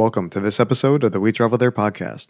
Welcome 0.00 0.30
to 0.30 0.40
this 0.40 0.58
episode 0.58 1.04
of 1.04 1.12
the 1.12 1.20
We 1.20 1.30
Travel 1.30 1.58
There 1.58 1.70
podcast. 1.70 2.28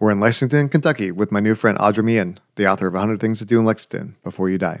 We're 0.00 0.10
in 0.10 0.18
Lexington, 0.18 0.68
Kentucky 0.68 1.12
with 1.12 1.30
my 1.30 1.38
new 1.38 1.54
friend 1.54 1.78
Audra 1.78 2.02
Meighan, 2.02 2.38
the 2.56 2.66
author 2.66 2.88
of 2.88 2.94
100 2.94 3.20
Things 3.20 3.38
to 3.38 3.44
Do 3.44 3.60
in 3.60 3.64
Lexington 3.64 4.16
Before 4.24 4.50
You 4.50 4.58
Die. 4.58 4.80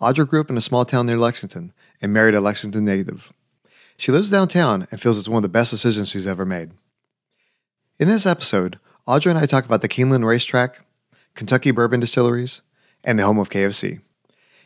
Audra 0.00 0.28
grew 0.28 0.40
up 0.40 0.50
in 0.50 0.56
a 0.56 0.60
small 0.60 0.84
town 0.84 1.06
near 1.06 1.16
Lexington 1.16 1.72
and 2.02 2.12
married 2.12 2.34
a 2.34 2.40
Lexington 2.40 2.84
native. 2.84 3.32
She 3.96 4.10
lives 4.10 4.28
downtown 4.28 4.88
and 4.90 5.00
feels 5.00 5.20
it's 5.20 5.28
one 5.28 5.36
of 5.36 5.42
the 5.44 5.48
best 5.48 5.70
decisions 5.70 6.08
she's 6.08 6.26
ever 6.26 6.44
made. 6.44 6.72
In 8.00 8.08
this 8.08 8.26
episode, 8.26 8.80
Audra 9.06 9.30
and 9.30 9.38
I 9.38 9.46
talk 9.46 9.64
about 9.64 9.82
the 9.82 9.88
Keeneland 9.88 10.24
Racetrack, 10.26 10.84
Kentucky 11.36 11.70
Bourbon 11.70 12.00
Distilleries, 12.00 12.60
and 13.04 13.20
the 13.20 13.24
home 13.24 13.38
of 13.38 13.50
KFC. 13.50 14.00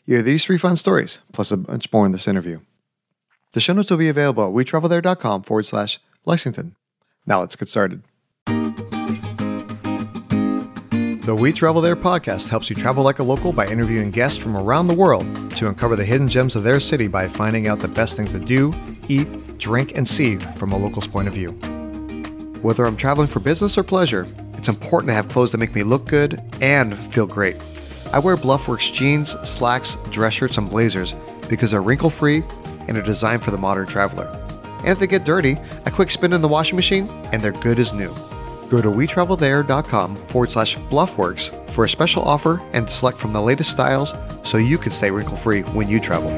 You 0.07 0.15
hear 0.15 0.23
these 0.23 0.47
three 0.47 0.57
fun 0.57 0.79
stories, 0.79 1.19
plus 1.31 1.53
a 1.53 1.59
bunch 1.59 1.93
more 1.93 2.07
in 2.07 2.13
this 2.13 2.27
interview. 2.27 2.61
The 3.53 3.61
show 3.61 3.75
notes 3.75 3.91
will 3.91 3.99
be 3.99 4.09
available 4.09 4.45
at 4.45 4.55
wetravelthere.com 4.55 5.43
forward 5.43 5.67
slash 5.67 6.01
Lexington. 6.25 6.77
Now 7.27 7.41
let's 7.41 7.57
get 7.57 7.69
started. 7.69 8.03
The 11.25 11.35
We 11.35 11.53
Travel 11.53 11.81
There 11.81 11.97
podcast 11.97 12.51
helps 12.51 12.69
you 12.69 12.77
travel 12.77 13.03
like 13.03 13.19
a 13.19 13.23
local 13.23 13.51
by 13.51 13.67
interviewing 13.67 14.11
guests 14.11 14.39
from 14.39 14.59
around 14.59 14.89
the 14.89 14.95
world 14.95 15.25
to 15.57 15.69
uncover 15.69 15.97
the 15.97 16.05
hidden 16.05 16.29
gems 16.29 16.55
of 16.55 16.65
their 16.65 16.79
city 16.81 17.09
by 17.09 17.29
finding 17.29 17.67
out 17.67 17.79
the 17.79 17.89
best 17.89 18.15
things 18.15 18.33
to 18.33 18.39
do, 18.39 18.75
eat, 19.09 19.57
drink, 19.57 19.97
and 19.97 20.07
see 20.07 20.37
from 20.37 20.73
a 20.73 20.77
local's 20.77 21.07
point 21.07 21.27
of 21.27 21.33
view. 21.33 21.53
Whether 22.61 22.85
I'm 22.85 22.97
traveling 22.97 23.29
for 23.29 23.41
business 23.41 23.79
or 23.79 23.83
pleasure, 23.83 24.27
it's 24.53 24.69
important 24.69 25.09
to 25.09 25.15
have 25.15 25.31
clothes 25.31 25.51
that 25.53 25.59
make 25.59 25.75
me 25.75 25.83
look 25.83 26.07
good 26.07 26.43
and 26.61 26.95
feel 27.13 27.27
great. 27.27 27.57
I 28.13 28.19
wear 28.19 28.37
Bluffworks 28.37 28.93
jeans, 28.93 29.31
slacks, 29.49 29.97
dress 30.11 30.35
shirts, 30.35 30.59
and 30.59 30.69
blazers 30.69 31.15
because 31.49 31.71
they're 31.71 31.83
wrinkle 31.83 32.11
free 32.11 32.43
and 32.87 32.99
are 32.99 33.03
designed 33.03 33.43
for 33.43 33.51
the 33.51 33.57
modern 33.57 33.87
traveler. 33.87 34.44
And 34.85 34.93
if 34.93 35.01
they 35.01 35.07
get 35.07 35.25
dirty, 35.25 35.57
a 35.87 35.91
quick 35.91 36.11
spin 36.11 36.35
in 36.35 36.43
the 36.43 36.49
washing 36.49 36.77
machine 36.77 37.09
and 37.33 37.43
they're 37.43 37.53
good 37.53 37.79
as 37.79 37.95
new. 37.95 38.15
Go 38.69 38.83
to 38.83 38.89
wetravelthere.com 38.89 40.17
forward 40.29 40.53
slash 40.53 40.77
bluffworks 40.77 41.71
for 41.71 41.85
a 41.85 41.89
special 41.89 42.23
offer 42.23 42.61
and 42.73 42.87
to 42.87 42.93
select 42.93 43.17
from 43.17 43.33
the 43.33 43.41
latest 43.41 43.71
styles 43.71 44.15
so 44.43 44.59
you 44.59 44.77
can 44.79 44.93
stay 44.93 45.11
wrinkle 45.11 45.37
free 45.37 45.63
when 45.63 45.89
you 45.89 46.01
travel. 46.01 46.31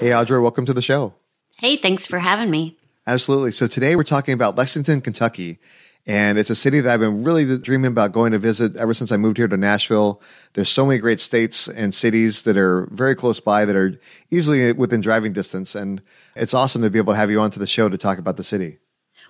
Hey, 0.00 0.12
Audra, 0.12 0.40
welcome 0.42 0.66
to 0.66 0.72
the 0.72 0.82
show. 0.82 1.14
Hey, 1.56 1.76
thanks 1.76 2.06
for 2.06 2.18
having 2.18 2.50
me. 2.50 2.78
Absolutely. 3.06 3.50
So 3.50 3.66
today 3.66 3.96
we're 3.96 4.04
talking 4.04 4.34
about 4.34 4.56
Lexington, 4.56 5.00
Kentucky. 5.00 5.58
And 6.06 6.38
it's 6.38 6.50
a 6.50 6.54
city 6.54 6.80
that 6.80 6.92
I've 6.92 7.00
been 7.00 7.24
really 7.24 7.58
dreaming 7.58 7.88
about 7.88 8.12
going 8.12 8.30
to 8.30 8.38
visit 8.38 8.76
ever 8.76 8.94
since 8.94 9.10
I 9.10 9.16
moved 9.16 9.38
here 9.38 9.48
to 9.48 9.56
Nashville. 9.56 10.22
There's 10.52 10.70
so 10.70 10.86
many 10.86 11.00
great 11.00 11.20
states 11.20 11.66
and 11.66 11.92
cities 11.92 12.44
that 12.44 12.56
are 12.56 12.86
very 12.92 13.16
close 13.16 13.40
by 13.40 13.64
that 13.64 13.74
are 13.74 13.98
easily 14.30 14.72
within 14.72 15.00
driving 15.00 15.32
distance. 15.32 15.74
And 15.74 16.00
it's 16.36 16.54
awesome 16.54 16.82
to 16.82 16.90
be 16.90 16.98
able 16.98 17.14
to 17.14 17.16
have 17.16 17.30
you 17.30 17.40
onto 17.40 17.58
the 17.58 17.66
show 17.66 17.88
to 17.88 17.98
talk 17.98 18.18
about 18.18 18.36
the 18.36 18.44
city. 18.44 18.78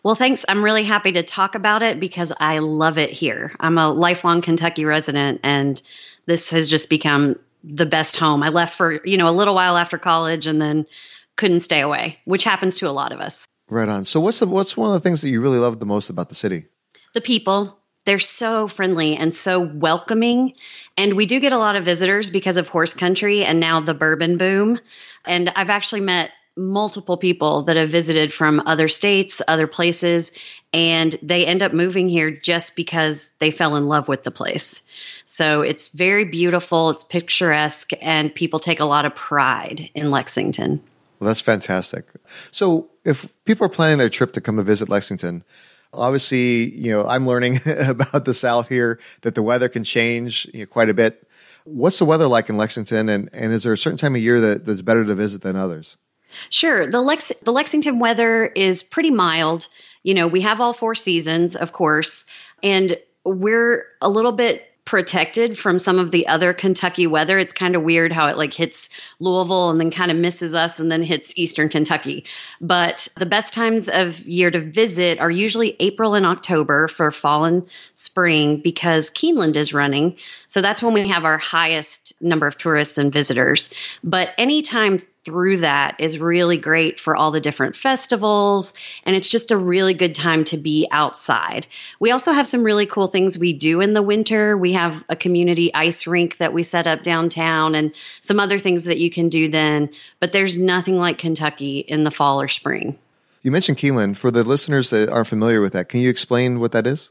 Well, 0.03 0.15
thanks. 0.15 0.45
I'm 0.49 0.63
really 0.63 0.85
happy 0.85 1.13
to 1.13 1.23
talk 1.23 1.55
about 1.55 1.83
it 1.83 1.99
because 1.99 2.31
I 2.39 2.59
love 2.59 2.99
it 2.99 3.11
here. 3.11 3.57
I'm 3.59 3.79
a 3.79 3.91
lifelong 3.91 4.43
Kentucky 4.43 4.85
resident 4.85 5.41
and 5.43 5.81
this 6.27 6.51
has 6.51 6.69
just 6.69 6.91
become 6.91 7.39
the 7.65 7.87
best 7.87 8.17
home. 8.17 8.43
I 8.43 8.51
left 8.51 8.77
for, 8.77 9.01
you 9.05 9.17
know, 9.17 9.29
a 9.29 9.33
little 9.33 9.55
while 9.55 9.79
after 9.79 9.97
college 9.97 10.47
and 10.47 10.61
then 10.61 10.87
couldn't 11.37 11.61
stay 11.61 11.81
away, 11.81 12.19
which 12.27 12.45
happens 12.45 12.77
to 12.77 12.89
a 12.89 12.93
lot 12.93 13.13
of 13.13 13.21
us. 13.21 13.47
Right 13.69 13.89
on. 13.89 14.05
So 14.05 14.21
what's 14.21 14.39
the, 14.39 14.47
what's 14.47 14.77
one 14.77 14.89
of 14.89 14.95
the 14.95 15.01
things 15.01 15.21
that 15.23 15.29
you 15.29 15.41
really 15.41 15.59
love 15.59 15.81
the 15.81 15.87
most 15.87 16.09
about 16.09 16.29
the 16.29 16.35
city? 16.35 16.67
The 17.15 17.21
people. 17.21 17.79
They're 18.05 18.19
so 18.21 18.69
friendly 18.69 19.17
and 19.17 19.35
so 19.35 19.59
welcoming. 19.59 20.55
And 20.97 21.15
we 21.15 21.27
do 21.27 21.41
get 21.41 21.53
a 21.53 21.59
lot 21.59 21.75
of 21.75 21.85
visitors 21.85 22.31
because 22.31 22.57
of 22.57 22.69
horse 22.69 22.95
country 22.95 23.45
and 23.45 23.59
now 23.59 23.81
the 23.81 23.95
bourbon 23.95 24.39
boom. 24.39 24.79
And 25.25 25.51
I've 25.51 25.71
actually 25.71 26.03
met 26.03 26.31
multiple 26.57 27.17
people 27.17 27.63
that 27.65 27.77
have 27.77 27.91
visited 27.91 28.33
from 28.33 28.63
other 28.65 28.89
states, 28.89 29.43
other 29.47 29.67
places, 29.67 30.33
and 30.73 31.17
they 31.23 31.45
end 31.45 31.63
up 31.63 31.75
moving 31.75 32.09
here 32.09 32.31
just 32.31 32.77
because 32.77 33.33
they 33.41 33.51
fell 33.51 33.77
in 33.77 33.89
love 33.89 34.09
with 34.09 34.23
the 34.23 34.31
place. 34.31 34.83
So 35.27 35.61
it's 35.61 35.91
very 35.91 36.25
beautiful, 36.25 36.91
it's 36.91 37.05
picturesque, 37.05 37.91
and 38.01 38.35
people 38.35 38.59
take 38.59 38.81
a 38.81 38.87
lot 38.87 39.05
of 39.05 39.15
pride 39.15 39.91
in 39.95 40.11
Lexington. 40.11 40.83
Well, 41.19 41.29
that's 41.29 41.41
fantastic. 41.41 42.07
So, 42.51 42.91
if 43.05 43.33
people 43.45 43.67
are 43.67 43.71
planning 43.71 43.99
their 43.99 44.11
trip 44.11 44.33
to 44.35 44.41
come 44.41 44.59
and 44.59 44.67
visit 44.67 44.89
Lexington, 44.89 45.45
obviously, 45.93 46.75
you 46.75 46.91
know, 46.93 47.07
I'm 47.07 47.27
learning 47.27 47.61
about 47.67 48.25
the 48.25 48.35
South 48.35 48.69
here 48.69 48.99
that 49.23 49.35
the 49.35 49.43
weather 49.43 49.69
can 49.69 49.85
change 49.85 50.47
you 50.53 50.61
know, 50.61 50.67
quite 50.67 50.91
a 50.91 50.95
bit. 50.95 51.27
What's 51.65 51.99
the 51.99 52.05
weather 52.05 52.27
like 52.27 52.49
in 52.49 52.57
Lexington, 52.57 53.09
and, 53.09 53.29
and 53.33 53.53
is 53.53 53.65
there 53.65 53.73
a 53.73 53.79
certain 53.79 53.99
time 53.99 54.15
of 54.15 54.23
year 54.23 54.41
that, 54.41 54.67
that's 54.67 54.83
better 54.83 55.05
to 55.05 55.15
visit 55.15 55.43
than 55.43 55.57
others? 55.57 55.97
Sure. 56.51 56.87
The 56.87 57.01
Lex 57.01 57.33
the 57.43 57.53
Lexington 57.53 57.99
weather 57.99 58.47
is 58.47 58.83
pretty 58.83 59.11
mild. 59.11 59.69
You 60.03 60.15
know, 60.15 60.27
we 60.27 60.43
have 60.43 60.61
all 60.61 60.73
four 60.73 60.95
seasons, 60.95 61.57
of 61.57 61.73
course, 61.73 62.25
and 62.63 62.99
we're 63.25 63.85
a 64.01 64.09
little 64.09 64.33
bit 64.33 64.65
protected 64.87 65.59
from 65.59 65.79
some 65.81 65.99
of 65.99 66.13
the 66.13 66.27
other 66.29 66.55
Kentucky 66.55 67.07
weather. 67.07 67.39
It's 67.39 67.53
kind 67.53 67.75
of 67.75 67.83
weird 67.83 68.13
how 68.13 68.29
it 68.29 68.39
like 68.39 68.55
hits 68.55 68.89
Louisville 69.19 69.69
and 69.69 69.81
then 69.81 69.91
kind 69.91 70.13
of 70.13 70.17
misses 70.17 70.55
us 70.55 70.79
and 70.81 70.91
then 70.91 71.03
hits 71.03 71.37
eastern 71.37 71.69
Kentucky. 71.69 72.25
But 72.61 73.09
the 73.17 73.27
best 73.27 73.53
times 73.53 73.89
of 73.89 74.21
year 74.21 74.51
to 74.51 74.61
visit 74.61 75.19
are 75.19 75.31
usually 75.31 75.77
April 75.81 76.15
and 76.15 76.25
October 76.25 76.87
for 76.87 77.11
fall 77.11 77.45
and 77.45 77.69
spring 77.95 78.61
because 78.63 79.11
Keeneland 79.11 79.57
is 79.57 79.75
running. 79.75 80.17
So 80.49 80.63
that's 80.63 80.83
when 80.83 80.95
we 80.95 81.07
have 81.09 81.25
our 81.25 81.37
highest 81.37 82.13
number 82.21 82.47
of 82.47 82.57
tourists 82.57 82.97
and 82.97 83.13
visitors. 83.13 83.71
But 84.05 84.31
anytime 84.39 85.03
through 85.27 85.57
that 85.59 85.97
is 85.99 86.19
really 86.19 86.57
great 86.57 87.01
for 87.01 87.17
all 87.17 87.33
the 87.33 87.41
different 87.41 87.75
festivals. 87.77 88.73
And 89.05 89.17
it's 89.17 89.29
just 89.29 89.51
a 89.51 89.57
really 89.57 89.93
good 89.93 90.15
time 90.15 90.45
to 90.45 90.57
be 90.57 90.87
outside. 90.93 91.67
We 91.99 92.13
also 92.13 92.31
have 92.31 92.47
some 92.47 92.63
really 92.63 92.87
cool 92.87 93.09
things 93.09 93.37
we 93.37 93.53
do 93.53 93.81
in 93.81 93.93
the 93.93 94.03
winter. 94.03 94.57
We 94.57 94.73
have 94.75 95.05
a 95.09 95.17
community 95.17 95.75
ice 95.75 96.07
rink 96.07 96.37
that 96.37 96.53
we 96.53 96.63
set 96.63 96.87
up 96.87 97.03
downtown 97.03 97.75
and 97.75 97.93
some 98.21 98.39
other 98.39 98.61
things 98.61 98.85
that 98.85 98.99
you 98.99 99.11
can 99.11 99.29
do 99.29 99.49
then. 99.49 99.91
But 100.21 100.31
there's 100.31 100.57
nothing 100.57 100.97
like 100.97 101.19
Kentucky 101.19 101.81
in 101.81 102.05
the 102.05 102.13
fall 102.13 102.41
or 102.41 102.49
spring. 102.49 102.97
You 103.43 103.51
mentioned 103.51 103.79
Keeneland. 103.79 104.17
For 104.17 104.31
the 104.31 104.45
listeners 104.45 104.91
that 104.91 105.09
aren't 105.09 105.27
familiar 105.27 105.61
with 105.61 105.73
that, 105.73 105.89
can 105.89 106.01
you 106.01 106.09
explain 106.09 106.61
what 106.61 106.71
that 106.71 106.87
is? 106.87 107.11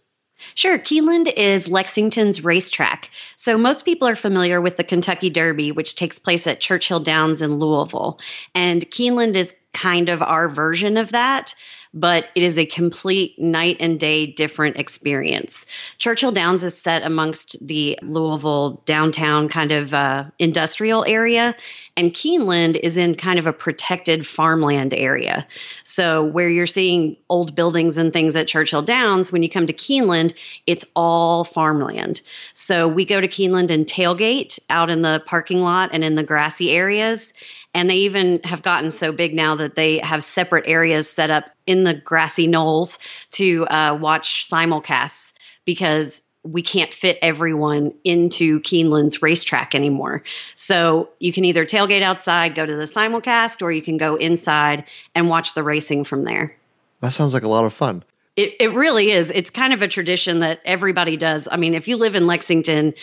Sure. 0.55 0.77
Keeneland 0.77 1.31
is 1.35 1.67
Lexington's 1.67 2.43
racetrack. 2.43 3.09
So 3.37 3.57
most 3.57 3.85
people 3.85 4.07
are 4.07 4.15
familiar 4.15 4.61
with 4.61 4.77
the 4.77 4.83
Kentucky 4.83 5.29
Derby, 5.29 5.71
which 5.71 5.95
takes 5.95 6.19
place 6.19 6.45
at 6.47 6.61
Churchill 6.61 6.99
Downs 6.99 7.41
in 7.41 7.59
Louisville. 7.59 8.19
And 8.53 8.89
Keeneland 8.91 9.35
is 9.35 9.53
kind 9.73 10.09
of 10.09 10.21
our 10.21 10.47
version 10.49 10.97
of 10.97 11.11
that 11.11 11.53
but 11.95 12.27
it 12.35 12.43
is 12.43 12.57
a 12.57 12.65
complete 12.65 13.39
night 13.39 13.77
and 13.79 13.99
day 13.99 14.27
different 14.27 14.75
experience. 14.75 15.65
Churchill 15.97 16.33
Downs 16.33 16.63
is 16.63 16.77
set 16.77 17.03
amongst 17.03 17.55
the 17.65 17.97
Louisville 18.03 18.81
downtown 18.85 19.47
kind 19.47 19.71
of 19.71 19.93
uh, 19.93 20.25
industrial 20.37 21.05
area, 21.07 21.55
and 21.97 22.13
Keeneland 22.13 22.77
is 22.81 22.97
in 22.97 23.15
kind 23.15 23.39
of 23.39 23.47
a 23.47 23.53
protected 23.53 24.27
farmland 24.27 24.93
area. 24.93 25.47
So, 25.83 26.23
where 26.23 26.49
you're 26.49 26.67
seeing 26.67 27.15
old 27.29 27.55
buildings 27.55 27.97
and 27.97 28.11
things 28.11 28.35
at 28.35 28.47
Churchill 28.47 28.81
Downs, 28.81 29.31
when 29.31 29.43
you 29.43 29.49
come 29.49 29.67
to 29.67 29.73
Keeneland, 29.73 30.33
it's 30.67 30.85
all 30.95 31.43
farmland. 31.43 32.21
So, 32.53 32.87
we 32.87 33.05
go 33.05 33.21
to 33.21 33.27
Keeneland 33.27 33.71
and 33.71 33.85
tailgate 33.85 34.59
out 34.69 34.89
in 34.89 35.03
the 35.03 35.23
parking 35.25 35.61
lot 35.61 35.89
and 35.93 36.03
in 36.03 36.15
the 36.15 36.23
grassy 36.23 36.71
areas. 36.71 37.33
And 37.73 37.89
they 37.89 37.97
even 37.97 38.39
have 38.43 38.61
gotten 38.61 38.89
so 38.91 39.11
big 39.11 39.33
now 39.33 39.55
that 39.55 39.75
they 39.75 39.99
have 39.99 40.23
separate 40.23 40.63
areas 40.65 41.09
set 41.09 41.29
up 41.29 41.45
in 41.65 41.83
the 41.83 41.93
grassy 41.93 42.47
knolls 42.47 42.99
to 43.31 43.67
uh, 43.67 43.97
watch 43.99 44.49
simulcasts 44.49 45.33
because 45.65 46.21
we 46.45 46.61
can't 46.61 46.93
fit 46.93 47.17
everyone 47.21 47.93
into 48.03 48.59
Keeneland's 48.61 49.21
racetrack 49.21 49.73
anymore. 49.73 50.23
So 50.53 51.09
you 51.19 51.33
can 51.33 51.43
either 51.45 51.65
tailgate 51.65 52.03
outside, 52.03 52.55
go 52.55 52.65
to 52.65 52.75
the 52.75 52.85
simulcast, 52.85 53.61
or 53.61 53.71
you 53.71 53.81
can 53.81 53.97
go 53.97 54.15
inside 54.15 54.85
and 55.15 55.27
watch 55.27 55.55
the 55.55 55.63
racing 55.63 56.03
from 56.03 56.23
there. 56.23 56.55
That 57.01 57.13
sounds 57.13 57.33
like 57.33 57.43
a 57.43 57.49
lot 57.49 57.65
of 57.65 57.73
fun. 57.73 58.03
It, 58.35 58.53
it 58.59 58.73
really 58.73 59.11
is. 59.11 59.31
It's 59.33 59.49
kind 59.49 59.73
of 59.73 59.81
a 59.81 59.87
tradition 59.87 60.39
that 60.39 60.59
everybody 60.65 61.17
does. 61.17 61.47
I 61.49 61.57
mean, 61.57 61.73
if 61.73 61.87
you 61.87 61.97
live 61.97 62.15
in 62.15 62.27
Lexington, 62.27 62.93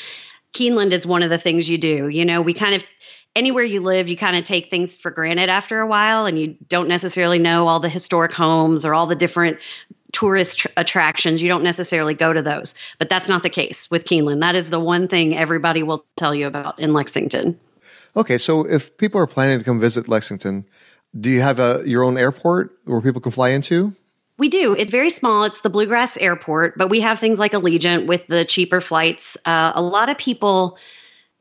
Keeneland 0.52 0.92
is 0.92 1.06
one 1.06 1.22
of 1.22 1.30
the 1.30 1.38
things 1.38 1.68
you 1.68 1.78
do. 1.78 2.08
You 2.08 2.24
know, 2.24 2.42
we 2.42 2.54
kind 2.54 2.74
of 2.74 2.84
anywhere 3.34 3.64
you 3.64 3.80
live, 3.80 4.08
you 4.08 4.16
kind 4.16 4.36
of 4.36 4.44
take 4.44 4.68
things 4.68 4.96
for 4.96 5.10
granted 5.10 5.48
after 5.48 5.80
a 5.80 5.86
while 5.86 6.26
and 6.26 6.38
you 6.38 6.56
don't 6.68 6.88
necessarily 6.88 7.38
know 7.38 7.66
all 7.66 7.80
the 7.80 7.88
historic 7.88 8.32
homes 8.32 8.84
or 8.84 8.94
all 8.94 9.06
the 9.06 9.16
different 9.16 9.58
tourist 10.12 10.58
tr- 10.58 10.68
attractions. 10.76 11.42
You 11.42 11.48
don't 11.48 11.64
necessarily 11.64 12.14
go 12.14 12.32
to 12.32 12.42
those. 12.42 12.74
But 12.98 13.08
that's 13.08 13.28
not 13.28 13.42
the 13.42 13.50
case 13.50 13.90
with 13.90 14.04
Keeneland. 14.04 14.40
That 14.40 14.54
is 14.54 14.70
the 14.70 14.80
one 14.80 15.08
thing 15.08 15.36
everybody 15.36 15.82
will 15.82 16.04
tell 16.16 16.34
you 16.34 16.46
about 16.46 16.78
in 16.78 16.92
Lexington. 16.92 17.58
Okay, 18.16 18.38
so 18.38 18.66
if 18.66 18.96
people 18.98 19.20
are 19.20 19.26
planning 19.26 19.58
to 19.58 19.64
come 19.64 19.80
visit 19.80 20.08
Lexington, 20.08 20.66
do 21.18 21.30
you 21.30 21.40
have 21.40 21.58
a 21.58 21.82
your 21.84 22.02
own 22.02 22.18
airport 22.18 22.76
where 22.84 23.00
people 23.00 23.20
can 23.20 23.32
fly 23.32 23.50
into? 23.50 23.94
We 24.38 24.48
do. 24.48 24.74
It's 24.74 24.90
very 24.90 25.10
small. 25.10 25.44
It's 25.44 25.60
the 25.60 25.70
Bluegrass 25.70 26.16
Airport, 26.16 26.76
but 26.76 26.88
we 26.88 27.00
have 27.00 27.18
things 27.18 27.38
like 27.38 27.52
Allegiant 27.52 28.06
with 28.06 28.26
the 28.26 28.44
cheaper 28.44 28.80
flights. 28.80 29.36
Uh, 29.44 29.72
a 29.74 29.82
lot 29.82 30.08
of 30.08 30.18
people 30.18 30.78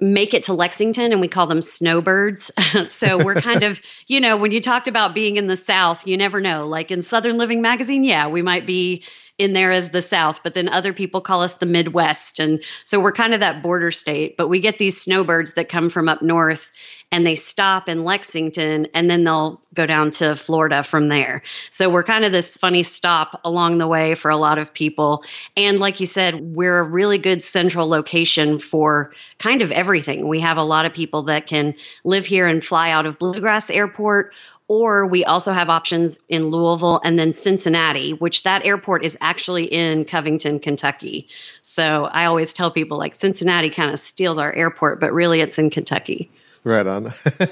make 0.01 0.33
it 0.33 0.43
to 0.43 0.53
Lexington 0.53 1.11
and 1.11 1.21
we 1.21 1.27
call 1.27 1.45
them 1.45 1.61
snowbirds. 1.61 2.51
so 2.89 3.23
we're 3.23 3.35
kind 3.35 3.63
of, 3.63 3.79
you 4.07 4.19
know, 4.19 4.35
when 4.35 4.51
you 4.51 4.59
talked 4.59 4.87
about 4.87 5.13
being 5.13 5.37
in 5.37 5.47
the 5.47 5.55
South, 5.55 6.05
you 6.07 6.17
never 6.17 6.41
know. 6.41 6.67
Like 6.67 6.91
in 6.91 7.03
Southern 7.03 7.37
Living 7.37 7.61
magazine, 7.61 8.03
yeah, 8.03 8.27
we 8.27 8.41
might 8.41 8.65
be 8.65 9.03
in 9.37 9.53
there 9.53 9.71
as 9.71 9.89
the 9.89 10.01
South, 10.01 10.41
but 10.43 10.53
then 10.53 10.69
other 10.69 10.93
people 10.93 11.21
call 11.21 11.41
us 11.41 11.55
the 11.55 11.65
Midwest. 11.65 12.39
And 12.39 12.61
so 12.85 12.99
we're 12.99 13.11
kind 13.11 13.33
of 13.33 13.39
that 13.39 13.63
border 13.63 13.91
state, 13.91 14.37
but 14.37 14.47
we 14.47 14.59
get 14.59 14.77
these 14.77 15.01
snowbirds 15.01 15.53
that 15.53 15.69
come 15.69 15.89
from 15.89 16.07
up 16.07 16.21
north 16.21 16.71
and 17.11 17.25
they 17.25 17.35
stop 17.35 17.89
in 17.89 18.03
Lexington 18.03 18.87
and 18.93 19.09
then 19.09 19.23
they'll 19.23 19.61
go 19.73 19.85
down 19.85 20.11
to 20.11 20.35
Florida 20.35 20.83
from 20.83 21.09
there. 21.09 21.41
So 21.69 21.89
we're 21.89 22.03
kind 22.03 22.23
of 22.23 22.31
this 22.31 22.55
funny 22.57 22.83
stop 22.83 23.39
along 23.43 23.77
the 23.77 23.87
way 23.87 24.15
for 24.15 24.31
a 24.31 24.37
lot 24.37 24.57
of 24.57 24.73
people. 24.73 25.23
And 25.57 25.79
like 25.79 25.99
you 25.99 26.05
said, 26.05 26.39
we're 26.55 26.79
a 26.79 26.83
really 26.83 27.17
good 27.17 27.43
central 27.43 27.87
location 27.87 28.59
for 28.59 29.11
kind 29.39 29.61
of 29.61 29.71
everything. 29.71 30.27
We 30.27 30.39
have 30.39 30.57
a 30.57 30.63
lot 30.63 30.85
of 30.85 30.93
people 30.93 31.23
that 31.23 31.47
can 31.47 31.73
live 32.03 32.25
here 32.25 32.47
and 32.47 32.63
fly 32.63 32.91
out 32.91 33.05
of 33.05 33.19
Bluegrass 33.19 33.69
Airport 33.69 34.33
or 34.71 35.05
we 35.05 35.25
also 35.25 35.51
have 35.51 35.69
options 35.69 36.17
in 36.29 36.47
Louisville 36.47 37.01
and 37.03 37.19
then 37.19 37.33
Cincinnati, 37.33 38.13
which 38.13 38.43
that 38.43 38.65
airport 38.65 39.03
is 39.03 39.17
actually 39.19 39.65
in 39.65 40.05
Covington, 40.05 40.61
Kentucky. 40.61 41.27
So 41.61 42.05
I 42.05 42.23
always 42.23 42.53
tell 42.53 42.71
people 42.71 42.97
like 42.97 43.15
Cincinnati 43.15 43.69
kind 43.69 43.91
of 43.91 43.99
steals 43.99 44.37
our 44.37 44.53
airport, 44.53 45.01
but 45.01 45.11
really 45.11 45.41
it's 45.41 45.59
in 45.59 45.71
Kentucky. 45.71 46.31
Right 46.63 46.87
on. 46.87 47.11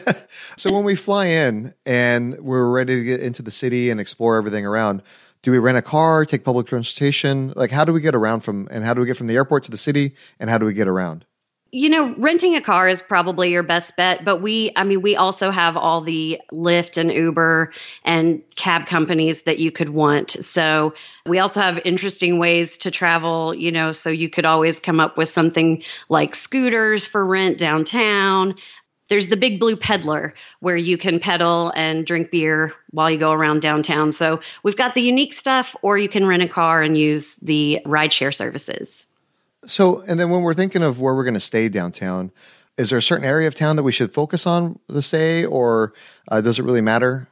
so 0.57 0.71
when 0.71 0.85
we 0.85 0.95
fly 0.95 1.25
in 1.25 1.73
and 1.85 2.39
we're 2.39 2.69
ready 2.69 2.95
to 2.95 3.03
get 3.03 3.19
into 3.19 3.41
the 3.41 3.51
city 3.51 3.89
and 3.89 3.99
explore 3.99 4.37
everything 4.37 4.65
around, 4.65 5.01
do 5.41 5.51
we 5.51 5.57
rent 5.57 5.77
a 5.77 5.81
car, 5.81 6.25
take 6.25 6.45
public 6.45 6.67
transportation? 6.67 7.51
Like 7.53 7.71
how 7.71 7.83
do 7.83 7.91
we 7.91 7.99
get 7.99 8.15
around 8.15 8.45
from 8.45 8.69
and 8.71 8.85
how 8.85 8.93
do 8.93 9.01
we 9.01 9.07
get 9.07 9.17
from 9.17 9.27
the 9.27 9.35
airport 9.35 9.65
to 9.65 9.71
the 9.71 9.77
city 9.77 10.15
and 10.39 10.49
how 10.49 10.57
do 10.57 10.65
we 10.65 10.73
get 10.73 10.87
around? 10.87 11.25
You 11.71 11.87
know, 11.87 12.15
renting 12.15 12.55
a 12.55 12.61
car 12.61 12.87
is 12.87 12.99
probably 12.99 13.51
your 13.51 13.61
best 13.61 13.95
bet, 13.95 14.25
but 14.25 14.37
we, 14.37 14.71
I 14.75 14.83
mean, 14.83 15.03
we 15.03 15.15
also 15.15 15.51
have 15.51 15.77
all 15.77 16.01
the 16.01 16.41
Lyft 16.51 16.97
and 16.97 17.11
Uber 17.11 17.71
and 18.03 18.41
cab 18.55 18.87
companies 18.87 19.43
that 19.43 19.59
you 19.59 19.71
could 19.71 19.89
want. 19.89 20.31
So 20.43 20.95
we 21.27 21.37
also 21.37 21.61
have 21.61 21.79
interesting 21.85 22.39
ways 22.39 22.75
to 22.79 22.89
travel, 22.89 23.53
you 23.53 23.71
know, 23.71 23.91
so 23.91 24.09
you 24.09 24.29
could 24.29 24.45
always 24.45 24.79
come 24.79 24.99
up 24.99 25.15
with 25.15 25.29
something 25.29 25.83
like 26.09 26.33
scooters 26.33 27.05
for 27.05 27.23
rent 27.23 27.59
downtown. 27.59 28.55
There's 29.09 29.27
the 29.27 29.37
Big 29.37 29.59
Blue 29.59 29.75
Peddler 29.75 30.33
where 30.61 30.77
you 30.77 30.97
can 30.97 31.19
pedal 31.19 31.71
and 31.75 32.03
drink 32.03 32.31
beer 32.31 32.73
while 32.89 33.11
you 33.11 33.19
go 33.19 33.31
around 33.31 33.61
downtown. 33.61 34.11
So 34.11 34.39
we've 34.63 34.75
got 34.75 34.95
the 34.95 35.01
unique 35.01 35.33
stuff, 35.33 35.75
or 35.83 35.99
you 35.99 36.09
can 36.09 36.25
rent 36.25 36.41
a 36.41 36.47
car 36.47 36.81
and 36.81 36.97
use 36.97 37.35
the 37.37 37.79
rideshare 37.85 38.33
services. 38.33 39.05
So, 39.65 40.01
and 40.01 40.19
then 40.19 40.29
when 40.29 40.41
we're 40.41 40.53
thinking 40.53 40.83
of 40.83 41.01
where 41.01 41.13
we're 41.13 41.23
going 41.23 41.33
to 41.33 41.39
stay 41.39 41.69
downtown, 41.69 42.31
is 42.77 42.89
there 42.89 42.99
a 42.99 43.03
certain 43.03 43.25
area 43.25 43.47
of 43.47 43.55
town 43.55 43.75
that 43.75 43.83
we 43.83 43.91
should 43.91 44.13
focus 44.13 44.47
on 44.47 44.79
to 44.89 45.01
stay, 45.01 45.45
or 45.45 45.93
uh, 46.29 46.39
does 46.41 46.59
it 46.59 46.63
really 46.63 46.81
matter? 46.81 47.27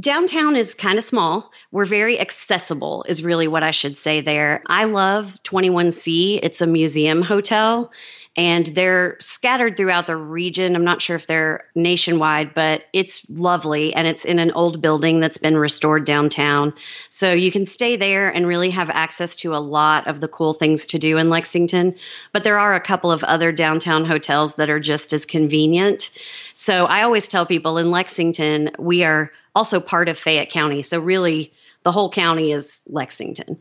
Downtown 0.00 0.56
is 0.56 0.74
kind 0.74 0.98
of 0.98 1.04
small. 1.04 1.52
We're 1.72 1.84
very 1.84 2.18
accessible, 2.18 3.04
is 3.06 3.22
really 3.22 3.46
what 3.46 3.62
I 3.62 3.70
should 3.70 3.98
say 3.98 4.20
there. 4.20 4.62
I 4.66 4.84
love 4.84 5.38
21C. 5.44 6.40
It's 6.42 6.60
a 6.60 6.66
museum 6.66 7.22
hotel 7.22 7.92
and 8.36 8.66
they're 8.68 9.16
scattered 9.18 9.76
throughout 9.76 10.06
the 10.06 10.16
region. 10.16 10.76
I'm 10.76 10.84
not 10.84 11.02
sure 11.02 11.16
if 11.16 11.26
they're 11.26 11.64
nationwide, 11.74 12.54
but 12.54 12.84
it's 12.92 13.26
lovely 13.28 13.92
and 13.92 14.06
it's 14.06 14.24
in 14.24 14.38
an 14.38 14.52
old 14.52 14.80
building 14.80 15.18
that's 15.18 15.38
been 15.38 15.56
restored 15.56 16.04
downtown. 16.04 16.72
So 17.08 17.32
you 17.32 17.50
can 17.50 17.66
stay 17.66 17.96
there 17.96 18.28
and 18.28 18.46
really 18.46 18.70
have 18.70 18.88
access 18.88 19.34
to 19.36 19.54
a 19.54 19.58
lot 19.58 20.06
of 20.06 20.20
the 20.20 20.28
cool 20.28 20.54
things 20.54 20.86
to 20.86 20.98
do 20.98 21.18
in 21.18 21.28
Lexington. 21.28 21.94
But 22.32 22.44
there 22.44 22.58
are 22.58 22.74
a 22.74 22.80
couple 22.80 23.10
of 23.10 23.24
other 23.24 23.50
downtown 23.50 24.04
hotels 24.04 24.54
that 24.54 24.70
are 24.70 24.80
just 24.80 25.12
as 25.12 25.26
convenient. 25.26 26.10
So 26.54 26.86
I 26.86 27.02
always 27.02 27.26
tell 27.26 27.46
people 27.46 27.78
in 27.78 27.90
Lexington, 27.90 28.70
we 28.78 29.02
are 29.02 29.32
also 29.56 29.80
part 29.80 30.08
of 30.08 30.16
Fayette 30.16 30.50
County. 30.50 30.82
So 30.82 31.00
really, 31.00 31.52
the 31.82 31.92
whole 31.92 32.10
county 32.10 32.52
is 32.52 32.84
Lexington. 32.88 33.58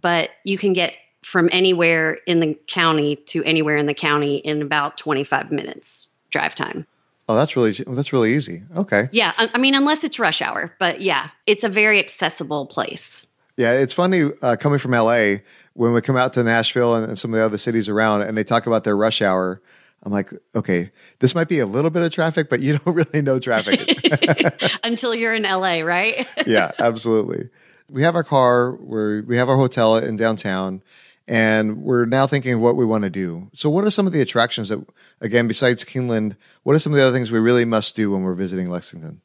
But 0.00 0.30
you 0.44 0.58
can 0.58 0.74
get 0.74 0.94
from 1.22 1.48
anywhere 1.52 2.18
in 2.26 2.40
the 2.40 2.58
county 2.66 3.16
to 3.16 3.42
anywhere 3.44 3.76
in 3.76 3.86
the 3.86 3.94
county 3.94 4.36
in 4.36 4.62
about 4.62 4.96
25 4.98 5.52
minutes 5.52 6.08
drive 6.30 6.54
time. 6.54 6.86
Oh, 7.28 7.36
that's 7.36 7.56
really 7.56 7.72
that's 7.86 8.12
really 8.12 8.34
easy. 8.34 8.62
Okay. 8.76 9.08
Yeah, 9.12 9.32
I, 9.38 9.48
I 9.54 9.58
mean, 9.58 9.74
unless 9.74 10.02
it's 10.02 10.18
rush 10.18 10.42
hour, 10.42 10.74
but 10.78 11.00
yeah, 11.00 11.28
it's 11.46 11.64
a 11.64 11.68
very 11.68 11.98
accessible 11.98 12.66
place. 12.66 13.24
Yeah, 13.56 13.72
it's 13.72 13.94
funny 13.94 14.30
uh, 14.42 14.56
coming 14.56 14.78
from 14.78 14.92
LA 14.92 15.36
when 15.74 15.92
we 15.92 16.00
come 16.00 16.16
out 16.16 16.32
to 16.34 16.42
Nashville 16.42 16.94
and, 16.94 17.06
and 17.06 17.18
some 17.18 17.32
of 17.32 17.38
the 17.38 17.44
other 17.44 17.58
cities 17.58 17.88
around, 17.88 18.22
and 18.22 18.36
they 18.36 18.44
talk 18.44 18.66
about 18.66 18.84
their 18.84 18.96
rush 18.96 19.22
hour. 19.22 19.60
I'm 20.02 20.10
like, 20.10 20.32
okay, 20.54 20.90
this 21.20 21.34
might 21.34 21.48
be 21.48 21.60
a 21.60 21.66
little 21.66 21.90
bit 21.90 22.02
of 22.02 22.10
traffic, 22.10 22.48
but 22.50 22.60
you 22.60 22.78
don't 22.84 22.94
really 22.94 23.22
know 23.22 23.38
traffic 23.38 23.80
until 24.84 25.14
you're 25.14 25.34
in 25.34 25.44
LA, 25.44 25.80
right? 25.80 26.26
yeah, 26.46 26.72
absolutely. 26.78 27.50
We 27.88 28.02
have 28.02 28.16
our 28.16 28.24
car, 28.24 28.74
we 28.74 29.20
we 29.20 29.36
have 29.36 29.48
our 29.48 29.56
hotel 29.56 29.96
in 29.96 30.16
downtown, 30.16 30.82
and 31.28 31.82
we're 31.82 32.04
now 32.04 32.26
thinking 32.26 32.54
of 32.54 32.60
what 32.60 32.76
we 32.76 32.84
want 32.84 33.04
to 33.04 33.10
do. 33.10 33.50
So, 33.54 33.70
what 33.70 33.84
are 33.84 33.90
some 33.90 34.06
of 34.06 34.12
the 34.12 34.20
attractions 34.20 34.68
that, 34.68 34.84
again, 35.20 35.48
besides 35.48 35.84
Keeneland, 35.84 36.36
what 36.62 36.74
are 36.74 36.78
some 36.78 36.92
of 36.92 36.96
the 36.96 37.02
other 37.02 37.16
things 37.16 37.30
we 37.30 37.38
really 37.38 37.64
must 37.64 37.96
do 37.96 38.10
when 38.10 38.22
we're 38.22 38.34
visiting 38.34 38.70
Lexington? 38.70 39.20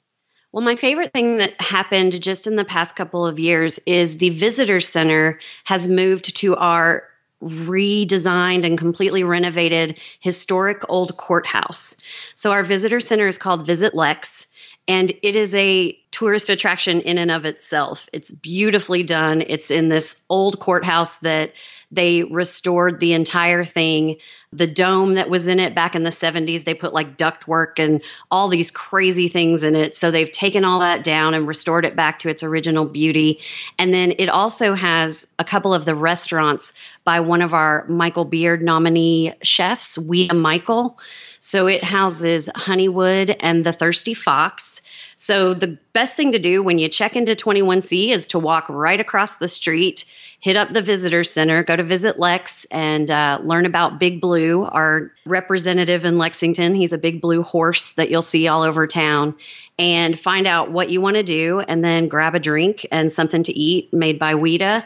Well, 0.52 0.64
my 0.64 0.76
favorite 0.76 1.14
thing 1.14 1.38
that 1.38 1.60
happened 1.62 2.22
just 2.22 2.48
in 2.48 2.56
the 2.56 2.66
past 2.66 2.96
couple 2.96 3.26
of 3.26 3.40
years 3.40 3.80
is 3.86 4.18
the 4.18 4.30
visitor 4.30 4.80
center 4.80 5.40
has 5.66 5.88
moved 5.88 6.36
to 6.38 6.56
our 6.56 7.04
redesigned 7.44 8.66
and 8.66 8.78
completely 8.78 9.24
renovated 9.24 10.00
historic 10.20 10.82
old 10.90 11.18
courthouse. 11.18 11.96
So, 12.36 12.52
our 12.52 12.64
visitor 12.64 13.00
center 13.00 13.28
is 13.28 13.38
called 13.38 13.66
Visit 13.66 13.96
Lex. 13.96 14.48
And 14.88 15.12
it 15.22 15.36
is 15.36 15.54
a 15.54 15.98
tourist 16.12 16.50
attraction 16.50 17.02
in 17.02 17.18
and 17.18 17.30
of 17.30 17.46
itself. 17.46 18.08
It's 18.14 18.32
beautifully 18.32 19.04
done. 19.04 19.44
It's 19.48 19.70
in 19.70 19.90
this 19.90 20.16
old 20.30 20.60
courthouse 20.60 21.18
that 21.20 21.52
they 21.92 22.24
restored 22.24 23.00
the 23.00 23.14
entire 23.14 23.64
thing. 23.64 24.18
The 24.52 24.68
dome 24.68 25.14
that 25.14 25.30
was 25.30 25.48
in 25.48 25.60
it 25.60 25.74
back 25.74 25.96
in 25.96 26.04
the 26.04 26.10
70s, 26.10 26.64
they 26.64 26.74
put 26.74 26.94
like 26.94 27.18
ductwork 27.18 27.80
and 27.80 28.02
all 28.30 28.50
these 28.50 28.72
crazy 28.72 29.28
things 29.28 29.64
in 29.64 29.76
it. 29.76 29.96
So 29.96 30.12
they've 30.12 30.32
taken 30.32 30.66
all 30.66 30.80
that 30.80 31.04
down 31.04 31.34
and 31.34 31.48
restored 31.48 31.86
it 31.86 31.96
back 31.96 32.20
to 32.20 32.30
its 32.30 32.44
original 32.44 32.86
beauty. 32.86 33.40
And 33.78 33.94
then 33.94 34.14
it 34.18 34.28
also 34.28 34.74
has 34.74 35.28
a 35.40 35.44
couple 35.44 35.74
of 35.74 35.86
the 35.86 35.96
restaurants 35.96 36.74
by 37.04 37.20
one 37.20 37.42
of 37.42 37.54
our 37.54 37.86
Michael 37.88 38.26
Beard 38.26 38.62
nominee 38.62 39.34
chefs, 39.42 39.98
Ouita 39.98 40.40
Michel. 40.40 40.98
So 41.40 41.68
it 41.68 41.84
houses 41.84 42.50
Honeywood 42.56 43.36
and 43.40 43.66
the 43.66 43.74
Thirsty 43.74 44.14
Fox. 44.14 44.82
So 45.20 45.56
the 45.56 45.78
best 45.94 46.16
thing 46.16 46.32
to 46.32 46.40
do 46.40 46.62
when 46.62 46.78
you 46.78 46.90
check 46.90 47.16
into 47.16 47.36
21C 47.36 48.10
is 48.10 48.28
to 48.28 48.40
walk 48.40 48.70
right 48.70 49.00
across 49.00 49.38
the 49.38 49.48
street, 49.48 50.06
hit 50.40 50.56
up 50.56 50.72
the 50.72 50.82
visitor 50.82 51.24
center, 51.24 51.64
go 51.64 51.76
to 51.76 51.84
Visit 51.84 52.20
Lex, 52.20 52.66
and 52.66 53.10
uh, 53.10 53.40
learn 53.44 53.66
about 53.66 54.00
Big 54.00 54.22
Blue, 54.22 54.66
our 54.66 55.12
representative 55.26 56.06
in 56.06 56.18
Lexington. 56.18 56.76
He's 56.76 56.94
a 56.94 56.98
big 56.98 57.22
blue 57.22 57.42
horse 57.42 57.94
that 57.94 58.12
you'll 58.12 58.22
see 58.22 58.48
all 58.48 58.62
over 58.62 58.86
town, 58.86 59.36
and 59.80 60.20
find 60.20 60.46
out 60.46 60.72
what 60.72 60.90
you 60.90 61.02
want 61.02 61.18
to 61.18 61.24
do, 61.24 61.60
and 61.62 61.84
then 61.84 62.08
grab 62.08 62.36
a 62.36 62.40
drink 62.40 62.86
and 62.92 63.12
something 63.12 63.44
to 63.44 63.54
eat 63.58 63.92
made 63.92 64.20
by 64.20 64.36
Ouita, 64.36 64.86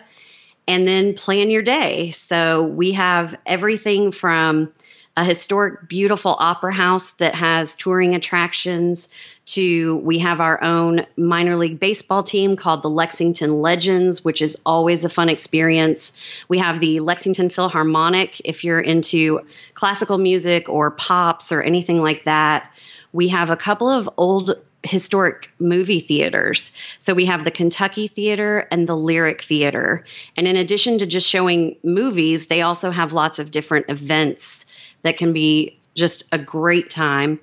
and 0.67 0.87
then 0.87 1.15
plan 1.15 1.49
your 1.49 1.63
day. 1.63 2.11
So 2.11 2.63
we 2.63 2.93
have 2.93 3.35
everything 3.45 4.11
from 4.11 4.71
a 5.21 5.23
historic, 5.23 5.87
beautiful 5.87 6.35
opera 6.39 6.73
house 6.73 7.11
that 7.13 7.35
has 7.35 7.75
touring 7.75 8.15
attractions 8.15 9.07
to 9.45 9.97
we 9.97 10.17
have 10.17 10.41
our 10.41 10.63
own 10.63 11.05
minor 11.15 11.57
league 11.57 11.79
baseball 11.79 12.23
team 12.23 12.55
called 12.55 12.81
the 12.81 12.89
Lexington 12.89 13.61
Legends, 13.61 14.25
which 14.25 14.41
is 14.41 14.57
always 14.65 15.05
a 15.05 15.09
fun 15.09 15.29
experience. 15.29 16.11
We 16.47 16.57
have 16.57 16.79
the 16.79 17.01
Lexington 17.01 17.51
Philharmonic 17.51 18.41
if 18.43 18.63
you're 18.63 18.81
into 18.81 19.41
classical 19.75 20.17
music 20.17 20.67
or 20.67 20.89
pops 20.89 21.51
or 21.51 21.61
anything 21.61 22.01
like 22.01 22.23
that. 22.25 22.71
We 23.13 23.27
have 23.27 23.51
a 23.51 23.57
couple 23.57 23.89
of 23.89 24.09
old 24.17 24.55
historic 24.81 25.51
movie 25.59 25.99
theaters. 25.99 26.71
So 26.97 27.13
we 27.13 27.25
have 27.25 27.43
the 27.43 27.51
Kentucky 27.51 28.07
Theater 28.07 28.67
and 28.71 28.89
the 28.89 28.97
Lyric 28.97 29.43
Theater. 29.43 30.03
And 30.35 30.47
in 30.47 30.55
addition 30.55 30.97
to 30.97 31.05
just 31.05 31.29
showing 31.29 31.75
movies, 31.83 32.47
they 32.47 32.63
also 32.63 32.89
have 32.89 33.13
lots 33.13 33.37
of 33.37 33.51
different 33.51 33.85
events 33.87 34.65
that 35.03 35.17
can 35.17 35.33
be 35.33 35.79
just 35.95 36.23
a 36.31 36.37
great 36.37 36.89
time. 36.89 37.39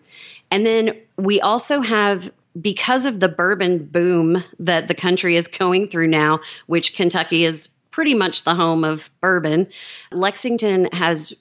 And 0.51 0.65
then 0.65 0.97
we 1.17 1.41
also 1.41 1.81
have 1.81 2.33
because 2.61 3.05
of 3.05 3.21
the 3.21 3.29
bourbon 3.29 3.85
boom 3.85 4.43
that 4.59 4.89
the 4.89 4.95
country 4.95 5.37
is 5.37 5.47
going 5.47 5.89
through 5.89 6.09
now, 6.09 6.41
which 6.67 6.97
Kentucky 6.97 7.45
is 7.45 7.69
pretty 7.91 8.15
much 8.15 8.45
the 8.45 8.55
home 8.55 8.85
of 8.85 9.11
bourbon, 9.21 9.67
Lexington 10.13 10.89
has 10.93 11.33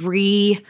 re 0.00 0.64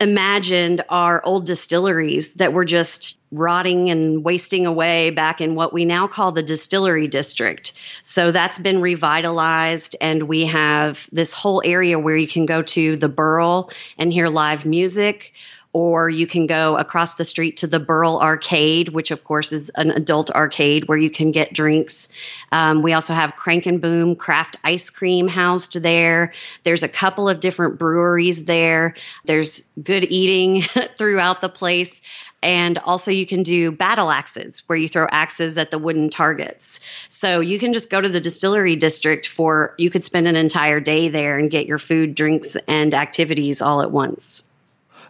imagined 0.00 0.84
our 0.88 1.24
old 1.24 1.46
distilleries 1.46 2.34
that 2.34 2.52
were 2.52 2.64
just 2.64 3.18
rotting 3.32 3.90
and 3.90 4.24
wasting 4.24 4.66
away 4.66 5.10
back 5.10 5.40
in 5.40 5.54
what 5.54 5.72
we 5.72 5.84
now 5.84 6.06
call 6.06 6.32
the 6.32 6.42
distillery 6.42 7.08
district. 7.08 7.72
So 8.02 8.30
that's 8.30 8.58
been 8.58 8.80
revitalized, 8.80 9.96
and 10.00 10.24
we 10.24 10.44
have 10.46 11.08
this 11.12 11.34
whole 11.34 11.62
area 11.64 11.98
where 11.98 12.16
you 12.16 12.28
can 12.28 12.46
go 12.46 12.62
to 12.62 12.96
the 12.96 13.08
Burl 13.08 13.70
and 13.98 14.12
hear 14.12 14.28
live 14.28 14.64
music 14.66 15.32
or 15.76 16.08
you 16.08 16.26
can 16.26 16.46
go 16.46 16.74
across 16.78 17.16
the 17.16 17.24
street 17.26 17.58
to 17.58 17.66
the 17.66 17.78
Burl 17.78 18.18
Arcade, 18.18 18.88
which 18.88 19.10
of 19.10 19.24
course 19.24 19.52
is 19.52 19.70
an 19.74 19.90
adult 19.90 20.30
arcade 20.30 20.88
where 20.88 20.96
you 20.96 21.10
can 21.10 21.32
get 21.32 21.52
drinks. 21.52 22.08
Um, 22.50 22.80
we 22.80 22.94
also 22.94 23.12
have 23.12 23.36
Crank 23.36 23.66
and 23.66 23.78
Boom 23.78 24.16
craft 24.16 24.56
ice 24.64 24.88
cream 24.88 25.28
housed 25.28 25.74
there. 25.82 26.32
There's 26.64 26.82
a 26.82 26.88
couple 26.88 27.28
of 27.28 27.40
different 27.40 27.78
breweries 27.78 28.46
there. 28.46 28.94
There's 29.26 29.62
good 29.82 30.04
eating 30.04 30.62
throughout 30.96 31.42
the 31.42 31.50
place. 31.50 32.00
And 32.42 32.78
also, 32.78 33.10
you 33.10 33.26
can 33.26 33.42
do 33.42 33.70
battle 33.70 34.10
axes 34.10 34.62
where 34.68 34.78
you 34.78 34.88
throw 34.88 35.06
axes 35.10 35.58
at 35.58 35.70
the 35.70 35.78
wooden 35.78 36.08
targets. 36.08 36.80
So 37.10 37.40
you 37.40 37.58
can 37.58 37.74
just 37.74 37.90
go 37.90 38.00
to 38.00 38.08
the 38.08 38.20
distillery 38.20 38.76
district 38.76 39.28
for, 39.28 39.74
you 39.76 39.90
could 39.90 40.06
spend 40.06 40.26
an 40.26 40.36
entire 40.36 40.80
day 40.80 41.10
there 41.10 41.38
and 41.38 41.50
get 41.50 41.66
your 41.66 41.78
food, 41.78 42.14
drinks, 42.14 42.56
and 42.66 42.94
activities 42.94 43.60
all 43.60 43.82
at 43.82 43.90
once. 43.90 44.42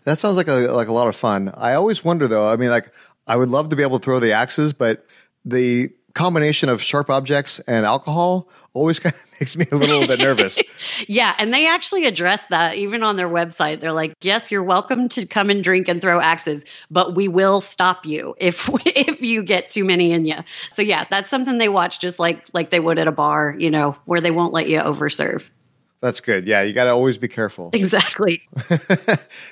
That 0.06 0.20
sounds 0.20 0.36
like 0.36 0.46
a 0.46 0.52
like 0.52 0.86
a 0.86 0.92
lot 0.92 1.08
of 1.08 1.16
fun. 1.16 1.52
I 1.52 1.74
always 1.74 2.04
wonder 2.04 2.28
though. 2.28 2.48
I 2.48 2.54
mean, 2.54 2.70
like 2.70 2.92
I 3.26 3.34
would 3.34 3.48
love 3.48 3.70
to 3.70 3.76
be 3.76 3.82
able 3.82 3.98
to 3.98 4.04
throw 4.04 4.20
the 4.20 4.32
axes, 4.32 4.72
but 4.72 5.04
the 5.44 5.90
combination 6.14 6.68
of 6.68 6.80
sharp 6.80 7.10
objects 7.10 7.58
and 7.60 7.84
alcohol 7.84 8.48
always 8.72 9.00
kind 9.00 9.16
of 9.16 9.40
makes 9.40 9.56
me 9.56 9.66
a 9.72 9.74
little 9.74 10.06
bit 10.06 10.20
nervous. 10.20 10.62
yeah, 11.08 11.34
and 11.38 11.52
they 11.52 11.66
actually 11.66 12.06
address 12.06 12.46
that 12.46 12.76
even 12.76 13.02
on 13.02 13.16
their 13.16 13.28
website. 13.28 13.80
They're 13.80 13.90
like, 13.90 14.14
"Yes, 14.20 14.52
you're 14.52 14.62
welcome 14.62 15.08
to 15.08 15.26
come 15.26 15.50
and 15.50 15.64
drink 15.64 15.88
and 15.88 16.00
throw 16.00 16.20
axes, 16.20 16.64
but 16.88 17.16
we 17.16 17.26
will 17.26 17.60
stop 17.60 18.06
you 18.06 18.36
if 18.38 18.70
if 18.86 19.22
you 19.22 19.42
get 19.42 19.70
too 19.70 19.84
many 19.84 20.12
in 20.12 20.24
you." 20.24 20.36
So 20.74 20.82
yeah, 20.82 21.04
that's 21.10 21.30
something 21.30 21.58
they 21.58 21.68
watch 21.68 21.98
just 21.98 22.20
like 22.20 22.46
like 22.52 22.70
they 22.70 22.78
would 22.78 23.00
at 23.00 23.08
a 23.08 23.12
bar, 23.12 23.56
you 23.58 23.72
know, 23.72 23.96
where 24.04 24.20
they 24.20 24.30
won't 24.30 24.52
let 24.52 24.68
you 24.68 24.78
overserve. 24.78 25.50
That's 26.00 26.20
good. 26.20 26.46
Yeah, 26.46 26.62
you 26.62 26.72
got 26.72 26.84
to 26.84 26.90
always 26.90 27.18
be 27.18 27.28
careful. 27.28 27.70
Exactly. 27.76 28.42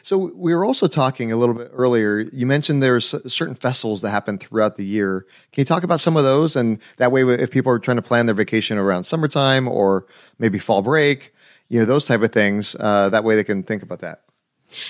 so 0.02 0.32
we 0.34 0.54
were 0.54 0.64
also 0.64 0.88
talking 0.88 1.30
a 1.30 1.36
little 1.36 1.54
bit 1.54 1.70
earlier. 1.72 2.20
You 2.32 2.46
mentioned 2.46 2.82
there's 2.82 3.14
certain 3.32 3.54
festivals 3.54 4.02
that 4.02 4.10
happen 4.10 4.38
throughout 4.38 4.76
the 4.76 4.84
year. 4.84 5.26
Can 5.52 5.62
you 5.62 5.64
talk 5.64 5.84
about 5.84 6.00
some 6.00 6.16
of 6.16 6.24
those? 6.24 6.56
And 6.56 6.80
that 6.96 7.12
way, 7.12 7.22
if 7.22 7.50
people 7.50 7.70
are 7.72 7.78
trying 7.78 7.96
to 7.96 8.02
plan 8.02 8.26
their 8.26 8.34
vacation 8.34 8.78
around 8.78 9.04
summertime 9.04 9.68
or 9.68 10.06
maybe 10.38 10.58
fall 10.58 10.82
break, 10.82 11.32
you 11.68 11.78
know, 11.78 11.86
those 11.86 12.06
type 12.06 12.22
of 12.22 12.32
things, 12.32 12.74
uh, 12.80 13.08
that 13.10 13.24
way 13.24 13.36
they 13.36 13.44
can 13.44 13.62
think 13.62 13.82
about 13.82 14.00
that. 14.00 14.22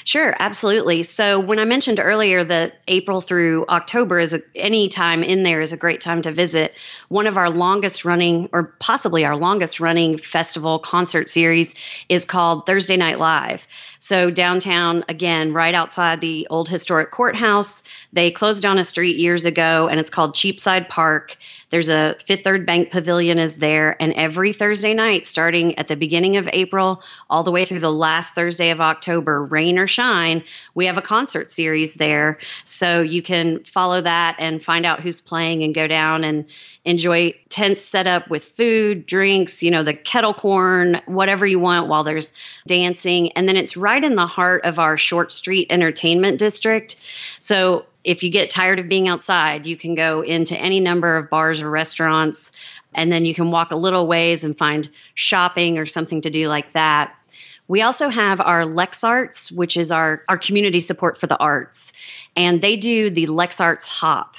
Sure, 0.05 0.35
absolutely. 0.39 1.03
So 1.03 1.39
when 1.39 1.59
I 1.59 1.65
mentioned 1.65 2.01
earlier 2.01 2.45
that 2.45 2.81
April 2.89 3.21
through 3.21 3.65
October 3.69 4.19
is 4.19 4.35
a, 4.35 4.41
any 4.55 4.89
time 4.89 5.23
in 5.23 5.43
there 5.43 5.61
is 5.61 5.73
a 5.73 5.77
great 5.77 6.01
time 6.01 6.23
to 6.23 6.33
visit, 6.33 6.75
one 7.09 7.27
of 7.27 7.37
our 7.37 7.51
longest 7.51 8.05
running 8.05 8.49
or 8.53 8.65
possibly 8.81 9.25
our 9.25 9.37
longest 9.37 9.81
running 9.81 10.19
festival 10.19 10.79
concert 10.79 11.29
series 11.29 11.75
is 12.09 12.25
called 12.25 12.67
Thursday 12.67 12.97
Night 12.97 13.19
Live. 13.19 13.67
So 14.01 14.31
downtown 14.31 15.05
again, 15.09 15.53
right 15.53 15.75
outside 15.75 16.21
the 16.21 16.47
old 16.51 16.69
historic 16.69 17.11
courthouse, 17.11 17.83
they 18.13 18.31
closed 18.31 18.63
down 18.63 18.79
a 18.79 18.85
street 18.85 19.17
years 19.17 19.45
ago 19.45 19.89
and 19.89 19.99
it's 19.99 20.11
called 20.11 20.35
Cheapside 20.35 20.89
Park. 20.89 21.37
There's 21.75 21.89
a 21.89 22.15
Fifth 22.25 22.45
Third 22.45 22.67
Bank 22.67 22.93
Pavilion 22.93 23.41
is 23.41 23.59
there, 23.59 24.01
and 24.01 24.13
every 24.13 24.53
Thursday 24.53 24.95
night, 24.95 25.27
starting 25.27 25.77
at 25.77 25.89
the 25.89 25.97
beginning 25.97 26.37
of 26.37 26.49
April 26.53 27.03
all 27.29 27.43
the 27.43 27.51
way 27.51 27.65
through 27.65 27.81
the 27.81 27.91
last 27.91 28.37
Thursday 28.37 28.71
of 28.71 28.81
October, 28.81 29.45
rain 29.45 29.77
or 29.77 29.89
shine, 29.89 30.45
we 30.77 30.87
have 30.87 30.99
a 30.99 31.03
concert 31.03 31.51
series 31.51 31.95
there. 31.95 32.39
So 32.65 33.01
you 33.01 33.23
can 33.23 33.65
follow 33.65 34.01
that 34.01 34.37
and 34.39 34.65
find 34.65 34.87
out 34.87 35.01
who's 35.01 35.21
playing 35.21 35.65
and 35.65 35.75
go 35.75 35.89
down 35.89 36.23
and 36.23 36.45
enjoy 36.85 37.35
tents 37.49 37.81
set 37.81 38.07
up 38.07 38.31
with 38.31 38.45
food, 38.45 39.05
drinks, 39.05 39.61
you 39.61 39.73
know, 39.73 39.83
the 39.83 39.95
kettle 39.95 40.33
corn, 40.33 41.01
whatever 41.07 41.45
you 41.45 41.59
want 41.59 41.89
while 41.89 42.05
there's 42.05 42.33
dancing. 42.69 43.33
And 43.33 43.49
then 43.49 43.57
it's 43.57 43.77
right 43.77 44.05
in 44.05 44.15
the 44.15 44.29
heart 44.29 44.65
of 44.65 44.79
our 44.79 44.97
Short 44.97 45.33
Street 45.33 45.67
Entertainment 45.71 46.39
District. 46.39 46.95
So 47.41 47.85
if 48.05 48.23
you 48.23 48.31
get 48.31 48.51
tired 48.51 48.79
of 48.79 48.89
being 48.89 49.09
outside, 49.09 49.67
you 49.67 49.77
can 49.77 49.95
go 49.95 50.21
into 50.21 50.57
any 50.57 50.79
number 50.79 51.17
of 51.17 51.31
bars 51.31 51.63
or 51.63 51.71
restaurants, 51.71 52.53
and 52.93 53.11
then 53.11 53.25
you 53.25 53.35
can 53.35 53.51
walk 53.51 53.73
a 53.73 53.77
little 53.77 54.07
ways 54.07 54.45
and 54.45 54.57
find 54.57 54.89
shopping 55.15 55.79
or 55.79 55.87
something 55.87 56.21
to 56.21 56.31
do 56.31 56.49
like 56.49 56.73
that. 56.75 57.15
We 57.67 57.81
also 57.81 58.11
have 58.11 58.43
our 58.43 58.67
Lex 58.67 59.03
Arts, 59.03 59.51
which 59.51 59.77
is 59.79 59.91
our, 59.91 60.23
our 60.29 60.37
community 60.37 60.81
support 60.81 61.19
for 61.19 61.27
the 61.27 61.39
arts, 61.39 61.95
and 62.37 62.61
they 62.61 62.77
do 62.77 63.09
the 63.09 63.27
Lex 63.27 63.59
Arts 63.59 63.87
Hop. 63.87 64.37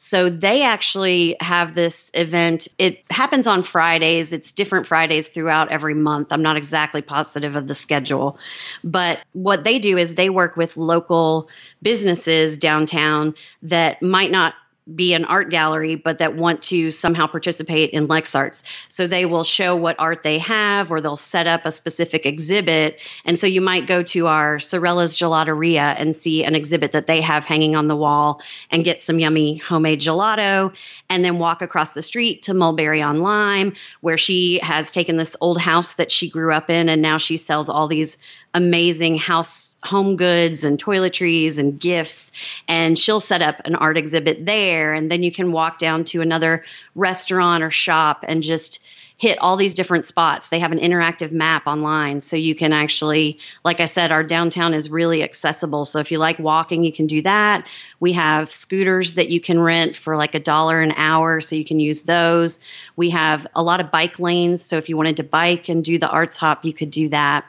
So 0.00 0.28
they 0.30 0.62
actually 0.62 1.36
have 1.40 1.74
this 1.74 2.10
event. 2.14 2.68
It 2.78 3.02
happens 3.10 3.48
on 3.48 3.64
Fridays. 3.64 4.32
It's 4.32 4.52
different 4.52 4.86
Fridays 4.86 5.28
throughout 5.28 5.72
every 5.72 5.94
month. 5.94 6.32
I'm 6.32 6.40
not 6.40 6.56
exactly 6.56 7.02
positive 7.02 7.56
of 7.56 7.66
the 7.66 7.74
schedule. 7.74 8.38
But 8.84 9.18
what 9.32 9.64
they 9.64 9.80
do 9.80 9.98
is 9.98 10.14
they 10.14 10.30
work 10.30 10.56
with 10.56 10.76
local 10.76 11.48
businesses 11.82 12.56
downtown 12.56 13.34
that 13.62 14.00
might 14.00 14.30
not 14.30 14.54
be 14.94 15.12
an 15.12 15.24
art 15.24 15.50
gallery, 15.50 15.94
but 15.94 16.18
that 16.18 16.36
want 16.36 16.62
to 16.62 16.90
somehow 16.90 17.26
participate 17.26 17.90
in 17.90 18.06
Lex 18.06 18.34
Arts. 18.34 18.62
So 18.88 19.06
they 19.06 19.24
will 19.24 19.44
show 19.44 19.76
what 19.76 19.96
art 19.98 20.22
they 20.22 20.38
have, 20.38 20.90
or 20.90 21.00
they'll 21.00 21.16
set 21.16 21.46
up 21.46 21.62
a 21.64 21.72
specific 21.72 22.24
exhibit. 22.24 23.00
And 23.24 23.38
so 23.38 23.46
you 23.46 23.60
might 23.60 23.86
go 23.86 24.02
to 24.04 24.26
our 24.26 24.58
Sorella's 24.58 25.14
Gelateria 25.14 25.94
and 25.98 26.16
see 26.16 26.44
an 26.44 26.54
exhibit 26.54 26.92
that 26.92 27.06
they 27.06 27.20
have 27.20 27.44
hanging 27.44 27.76
on 27.76 27.86
the 27.86 27.96
wall 27.96 28.40
and 28.70 28.84
get 28.84 29.02
some 29.02 29.18
yummy 29.18 29.56
homemade 29.56 30.00
gelato, 30.00 30.72
and 31.10 31.24
then 31.24 31.38
walk 31.38 31.62
across 31.62 31.94
the 31.94 32.02
street 32.02 32.42
to 32.42 32.54
Mulberry 32.54 33.02
on 33.02 33.20
Lime, 33.20 33.74
where 34.00 34.18
she 34.18 34.58
has 34.60 34.90
taken 34.90 35.16
this 35.16 35.36
old 35.40 35.60
house 35.60 35.94
that 35.94 36.10
she 36.10 36.28
grew 36.30 36.52
up 36.52 36.70
in, 36.70 36.88
and 36.88 37.02
now 37.02 37.18
she 37.18 37.36
sells 37.36 37.68
all 37.68 37.88
these 37.88 38.16
amazing 38.58 39.16
house 39.16 39.78
home 39.84 40.16
goods 40.16 40.64
and 40.64 40.82
toiletries 40.82 41.58
and 41.58 41.78
gifts 41.80 42.32
and 42.66 42.98
she'll 42.98 43.20
set 43.20 43.40
up 43.40 43.60
an 43.64 43.76
art 43.76 43.96
exhibit 43.96 44.44
there 44.44 44.92
and 44.92 45.10
then 45.10 45.22
you 45.22 45.30
can 45.30 45.52
walk 45.52 45.78
down 45.78 46.02
to 46.02 46.20
another 46.20 46.64
restaurant 46.96 47.62
or 47.62 47.70
shop 47.70 48.24
and 48.26 48.42
just 48.42 48.80
hit 49.16 49.38
all 49.38 49.56
these 49.56 49.74
different 49.74 50.04
spots. 50.04 50.48
They 50.48 50.58
have 50.58 50.72
an 50.72 50.78
interactive 50.78 51.30
map 51.30 51.66
online 51.66 52.20
so 52.20 52.36
you 52.36 52.56
can 52.56 52.72
actually 52.72 53.38
like 53.64 53.78
I 53.78 53.84
said 53.84 54.10
our 54.10 54.24
downtown 54.24 54.74
is 54.74 54.90
really 54.90 55.22
accessible. 55.22 55.84
So 55.84 56.00
if 56.00 56.10
you 56.10 56.18
like 56.18 56.40
walking, 56.40 56.82
you 56.82 56.92
can 56.92 57.06
do 57.06 57.22
that. 57.22 57.64
We 58.00 58.12
have 58.14 58.50
scooters 58.50 59.14
that 59.14 59.28
you 59.28 59.40
can 59.40 59.60
rent 59.60 59.96
for 59.96 60.16
like 60.16 60.34
a 60.34 60.40
dollar 60.40 60.80
an 60.80 60.92
hour 60.96 61.40
so 61.40 61.54
you 61.54 61.64
can 61.64 61.78
use 61.78 62.02
those. 62.02 62.58
We 62.96 63.10
have 63.10 63.46
a 63.54 63.62
lot 63.62 63.80
of 63.80 63.92
bike 63.92 64.18
lanes 64.18 64.64
so 64.64 64.76
if 64.76 64.88
you 64.88 64.96
wanted 64.96 65.16
to 65.18 65.24
bike 65.24 65.68
and 65.68 65.84
do 65.84 65.96
the 65.98 66.08
arts 66.08 66.36
hop, 66.36 66.64
you 66.64 66.72
could 66.72 66.90
do 66.90 67.08
that. 67.10 67.44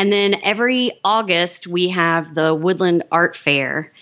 And 0.00 0.10
then 0.10 0.36
every 0.42 0.98
August, 1.04 1.66
we 1.66 1.90
have 1.90 2.34
the 2.34 2.54
Woodland 2.54 3.02
Art 3.12 3.36
Fair, 3.36 3.92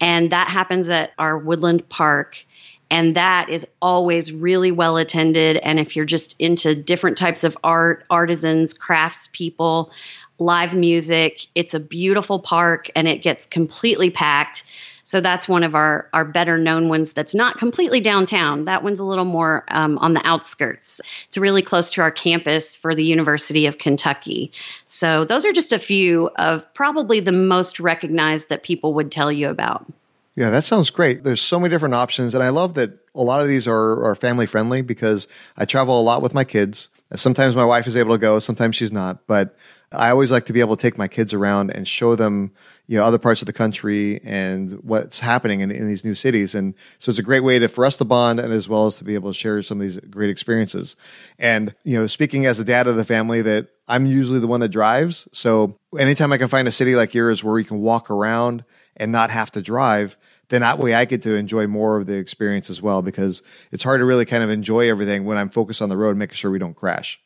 and 0.00 0.30
that 0.30 0.48
happens 0.48 0.88
at 0.88 1.10
our 1.18 1.36
Woodland 1.36 1.88
Park. 1.88 2.46
And 2.92 3.16
that 3.16 3.48
is 3.48 3.66
always 3.82 4.30
really 4.30 4.70
well 4.70 4.96
attended. 4.96 5.56
And 5.56 5.80
if 5.80 5.96
you're 5.96 6.04
just 6.04 6.40
into 6.40 6.76
different 6.76 7.18
types 7.18 7.42
of 7.42 7.58
art, 7.64 8.04
artisans, 8.08 8.72
crafts 8.72 9.30
people, 9.32 9.90
live 10.38 10.76
music, 10.76 11.48
it's 11.56 11.74
a 11.74 11.80
beautiful 11.80 12.38
park 12.38 12.88
and 12.94 13.08
it 13.08 13.22
gets 13.22 13.44
completely 13.44 14.10
packed. 14.10 14.62
So 15.08 15.22
that's 15.22 15.48
one 15.48 15.62
of 15.62 15.74
our, 15.74 16.06
our 16.12 16.26
better 16.26 16.58
known 16.58 16.90
ones 16.90 17.14
that's 17.14 17.34
not 17.34 17.56
completely 17.56 17.98
downtown. 17.98 18.66
That 18.66 18.82
one's 18.82 18.98
a 18.98 19.04
little 19.04 19.24
more 19.24 19.64
um, 19.68 19.96
on 20.00 20.12
the 20.12 20.20
outskirts. 20.22 21.00
It's 21.28 21.38
really 21.38 21.62
close 21.62 21.88
to 21.92 22.02
our 22.02 22.10
campus 22.10 22.76
for 22.76 22.94
the 22.94 23.06
University 23.06 23.64
of 23.64 23.78
Kentucky. 23.78 24.52
So 24.84 25.24
those 25.24 25.46
are 25.46 25.52
just 25.54 25.72
a 25.72 25.78
few 25.78 26.28
of 26.36 26.74
probably 26.74 27.20
the 27.20 27.32
most 27.32 27.80
recognized 27.80 28.50
that 28.50 28.62
people 28.62 28.92
would 28.92 29.10
tell 29.10 29.32
you 29.32 29.48
about. 29.48 29.90
Yeah, 30.36 30.50
that 30.50 30.64
sounds 30.64 30.90
great. 30.90 31.24
There's 31.24 31.40
so 31.40 31.58
many 31.58 31.70
different 31.70 31.94
options. 31.94 32.34
And 32.34 32.44
I 32.44 32.50
love 32.50 32.74
that 32.74 32.90
a 33.14 33.22
lot 33.22 33.40
of 33.40 33.48
these 33.48 33.66
are, 33.66 34.04
are 34.04 34.14
family 34.14 34.44
friendly 34.44 34.82
because 34.82 35.26
I 35.56 35.64
travel 35.64 35.98
a 35.98 36.02
lot 36.02 36.20
with 36.20 36.34
my 36.34 36.44
kids. 36.44 36.90
Sometimes 37.16 37.56
my 37.56 37.64
wife 37.64 37.86
is 37.86 37.96
able 37.96 38.14
to 38.14 38.18
go, 38.18 38.40
sometimes 38.40 38.76
she's 38.76 38.92
not. 38.92 39.26
But 39.26 39.56
I 39.90 40.10
always 40.10 40.30
like 40.30 40.46
to 40.46 40.52
be 40.52 40.60
able 40.60 40.76
to 40.76 40.82
take 40.82 40.98
my 40.98 41.08
kids 41.08 41.32
around 41.32 41.70
and 41.70 41.88
show 41.88 42.14
them, 42.14 42.52
you 42.86 42.98
know, 42.98 43.04
other 43.04 43.18
parts 43.18 43.40
of 43.40 43.46
the 43.46 43.54
country 43.54 44.20
and 44.22 44.72
what's 44.82 45.20
happening 45.20 45.60
in, 45.60 45.70
in 45.70 45.88
these 45.88 46.04
new 46.04 46.14
cities. 46.14 46.54
And 46.54 46.74
so 46.98 47.10
it's 47.10 47.18
a 47.18 47.22
great 47.22 47.40
way 47.40 47.58
to, 47.58 47.68
for 47.68 47.86
us 47.86 47.96
to 47.96 48.04
bond 48.04 48.38
and 48.38 48.52
as 48.52 48.68
well 48.68 48.86
as 48.86 48.96
to 48.96 49.04
be 49.04 49.14
able 49.14 49.30
to 49.30 49.34
share 49.34 49.62
some 49.62 49.78
of 49.78 49.82
these 49.82 49.98
great 50.10 50.28
experiences. 50.28 50.94
And, 51.38 51.74
you 51.84 51.98
know, 51.98 52.06
speaking 52.06 52.44
as 52.44 52.58
the 52.58 52.64
dad 52.64 52.86
of 52.86 52.96
the 52.96 53.04
family 53.04 53.40
that 53.42 53.68
I'm 53.88 54.04
usually 54.04 54.40
the 54.40 54.46
one 54.46 54.60
that 54.60 54.68
drives. 54.68 55.26
So 55.32 55.78
anytime 55.98 56.32
I 56.32 56.38
can 56.38 56.48
find 56.48 56.68
a 56.68 56.72
city 56.72 56.94
like 56.94 57.14
yours 57.14 57.42
where 57.42 57.58
you 57.58 57.64
can 57.64 57.80
walk 57.80 58.10
around 58.10 58.64
and 58.96 59.10
not 59.10 59.30
have 59.30 59.50
to 59.52 59.62
drive, 59.62 60.18
then 60.48 60.60
that 60.60 60.78
way 60.78 60.92
I 60.94 61.06
get 61.06 61.22
to 61.22 61.34
enjoy 61.34 61.66
more 61.66 61.96
of 61.96 62.06
the 62.06 62.16
experience 62.16 62.68
as 62.68 62.82
well 62.82 63.00
because 63.00 63.42
it's 63.70 63.84
hard 63.84 64.00
to 64.00 64.04
really 64.04 64.26
kind 64.26 64.42
of 64.42 64.50
enjoy 64.50 64.90
everything 64.90 65.24
when 65.24 65.38
I'm 65.38 65.48
focused 65.48 65.80
on 65.80 65.88
the 65.88 65.96
road, 65.96 66.16
making 66.16 66.34
sure 66.34 66.50
we 66.50 66.58
don't 66.58 66.76
crash. 66.76 67.20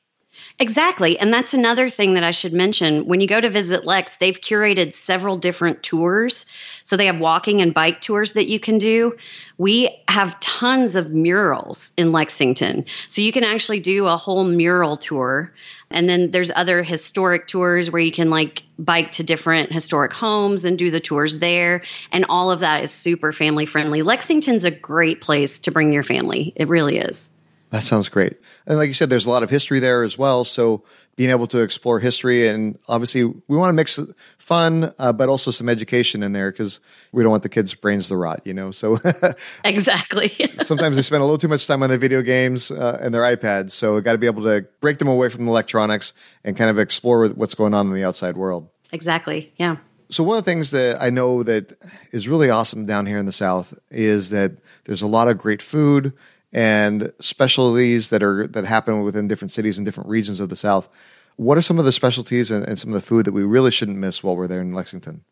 Exactly. 0.58 1.18
And 1.18 1.32
that's 1.32 1.54
another 1.54 1.88
thing 1.88 2.14
that 2.14 2.24
I 2.24 2.30
should 2.30 2.52
mention. 2.52 3.06
When 3.06 3.20
you 3.20 3.26
go 3.26 3.40
to 3.40 3.50
visit 3.50 3.84
Lex, 3.84 4.16
they've 4.16 4.40
curated 4.40 4.94
several 4.94 5.36
different 5.36 5.82
tours. 5.82 6.46
So 6.84 6.96
they 6.96 7.06
have 7.06 7.18
walking 7.18 7.60
and 7.60 7.74
bike 7.74 8.00
tours 8.00 8.34
that 8.34 8.48
you 8.48 8.60
can 8.60 8.78
do. 8.78 9.16
We 9.58 9.94
have 10.08 10.38
tons 10.40 10.96
of 10.96 11.10
murals 11.10 11.92
in 11.96 12.12
Lexington. 12.12 12.84
So 13.08 13.22
you 13.22 13.32
can 13.32 13.44
actually 13.44 13.80
do 13.80 14.06
a 14.06 14.16
whole 14.16 14.44
mural 14.44 14.96
tour. 14.96 15.52
And 15.90 16.08
then 16.08 16.30
there's 16.30 16.50
other 16.54 16.82
historic 16.82 17.46
tours 17.46 17.90
where 17.90 18.02
you 18.02 18.12
can 18.12 18.30
like 18.30 18.62
bike 18.78 19.12
to 19.12 19.22
different 19.22 19.72
historic 19.72 20.12
homes 20.12 20.64
and 20.64 20.78
do 20.78 20.90
the 20.90 21.00
tours 21.00 21.40
there. 21.40 21.82
And 22.10 22.24
all 22.28 22.50
of 22.50 22.60
that 22.60 22.84
is 22.84 22.90
super 22.90 23.32
family 23.32 23.66
friendly. 23.66 24.02
Lexington's 24.02 24.64
a 24.64 24.70
great 24.70 25.20
place 25.20 25.58
to 25.60 25.70
bring 25.70 25.92
your 25.92 26.02
family. 26.02 26.52
It 26.56 26.68
really 26.68 26.98
is. 26.98 27.28
That 27.72 27.82
sounds 27.82 28.10
great. 28.10 28.36
And 28.66 28.76
like 28.76 28.88
you 28.88 28.94
said, 28.94 29.08
there's 29.08 29.24
a 29.24 29.30
lot 29.30 29.42
of 29.42 29.48
history 29.48 29.80
there 29.80 30.02
as 30.02 30.18
well. 30.18 30.44
So 30.44 30.84
being 31.16 31.30
able 31.30 31.46
to 31.46 31.60
explore 31.60 32.00
history 32.00 32.46
and 32.46 32.78
obviously 32.86 33.24
we 33.24 33.56
want 33.56 33.70
to 33.70 33.72
mix 33.72 33.98
fun, 34.36 34.92
uh, 34.98 35.10
but 35.14 35.30
also 35.30 35.50
some 35.50 35.70
education 35.70 36.22
in 36.22 36.32
there 36.32 36.52
because 36.52 36.80
we 37.12 37.22
don't 37.22 37.30
want 37.30 37.42
the 37.42 37.48
kids' 37.48 37.72
brains 37.72 38.08
to 38.08 38.16
rot, 38.16 38.42
you 38.44 38.52
know? 38.52 38.72
So 38.72 39.00
exactly. 39.64 40.28
sometimes 40.62 40.96
they 40.96 41.02
spend 41.02 41.22
a 41.22 41.24
little 41.24 41.38
too 41.38 41.48
much 41.48 41.66
time 41.66 41.82
on 41.82 41.88
their 41.88 41.96
video 41.96 42.20
games 42.20 42.70
uh, 42.70 42.98
and 43.00 43.14
their 43.14 43.22
iPads. 43.22 43.70
So 43.70 43.94
we 43.94 44.02
got 44.02 44.12
to 44.12 44.18
be 44.18 44.26
able 44.26 44.42
to 44.42 44.66
break 44.82 44.98
them 44.98 45.08
away 45.08 45.30
from 45.30 45.46
the 45.46 45.50
electronics 45.50 46.12
and 46.44 46.54
kind 46.54 46.68
of 46.68 46.78
explore 46.78 47.26
what's 47.28 47.54
going 47.54 47.72
on 47.72 47.86
in 47.86 47.94
the 47.94 48.04
outside 48.04 48.36
world. 48.36 48.68
Exactly. 48.92 49.50
Yeah. 49.56 49.76
So 50.10 50.22
one 50.22 50.36
of 50.36 50.44
the 50.44 50.50
things 50.50 50.72
that 50.72 51.00
I 51.00 51.08
know 51.08 51.42
that 51.42 51.72
is 52.10 52.28
really 52.28 52.50
awesome 52.50 52.84
down 52.84 53.06
here 53.06 53.16
in 53.16 53.24
the 53.24 53.32
South 53.32 53.78
is 53.90 54.28
that 54.28 54.52
there's 54.84 55.00
a 55.00 55.06
lot 55.06 55.26
of 55.26 55.38
great 55.38 55.62
food 55.62 56.12
and 56.52 57.12
specialties 57.18 58.10
that 58.10 58.22
are 58.22 58.46
that 58.48 58.64
happen 58.64 59.02
within 59.02 59.28
different 59.28 59.52
cities 59.52 59.78
and 59.78 59.84
different 59.84 60.10
regions 60.10 60.40
of 60.40 60.48
the 60.48 60.56
South. 60.56 60.88
What 61.36 61.56
are 61.56 61.62
some 61.62 61.78
of 61.78 61.84
the 61.84 61.92
specialties 61.92 62.50
and, 62.50 62.66
and, 62.66 62.78
some 62.78 62.90
of 62.90 62.94
the 62.94 63.06
food 63.06 63.24
that 63.24 63.32
we 63.32 63.42
really 63.42 63.70
shouldn't 63.70 63.96
miss 63.96 64.22
while 64.22 64.36
we're 64.36 64.46
there 64.46 64.60
in 64.60 64.74
Lexington? 64.74 65.24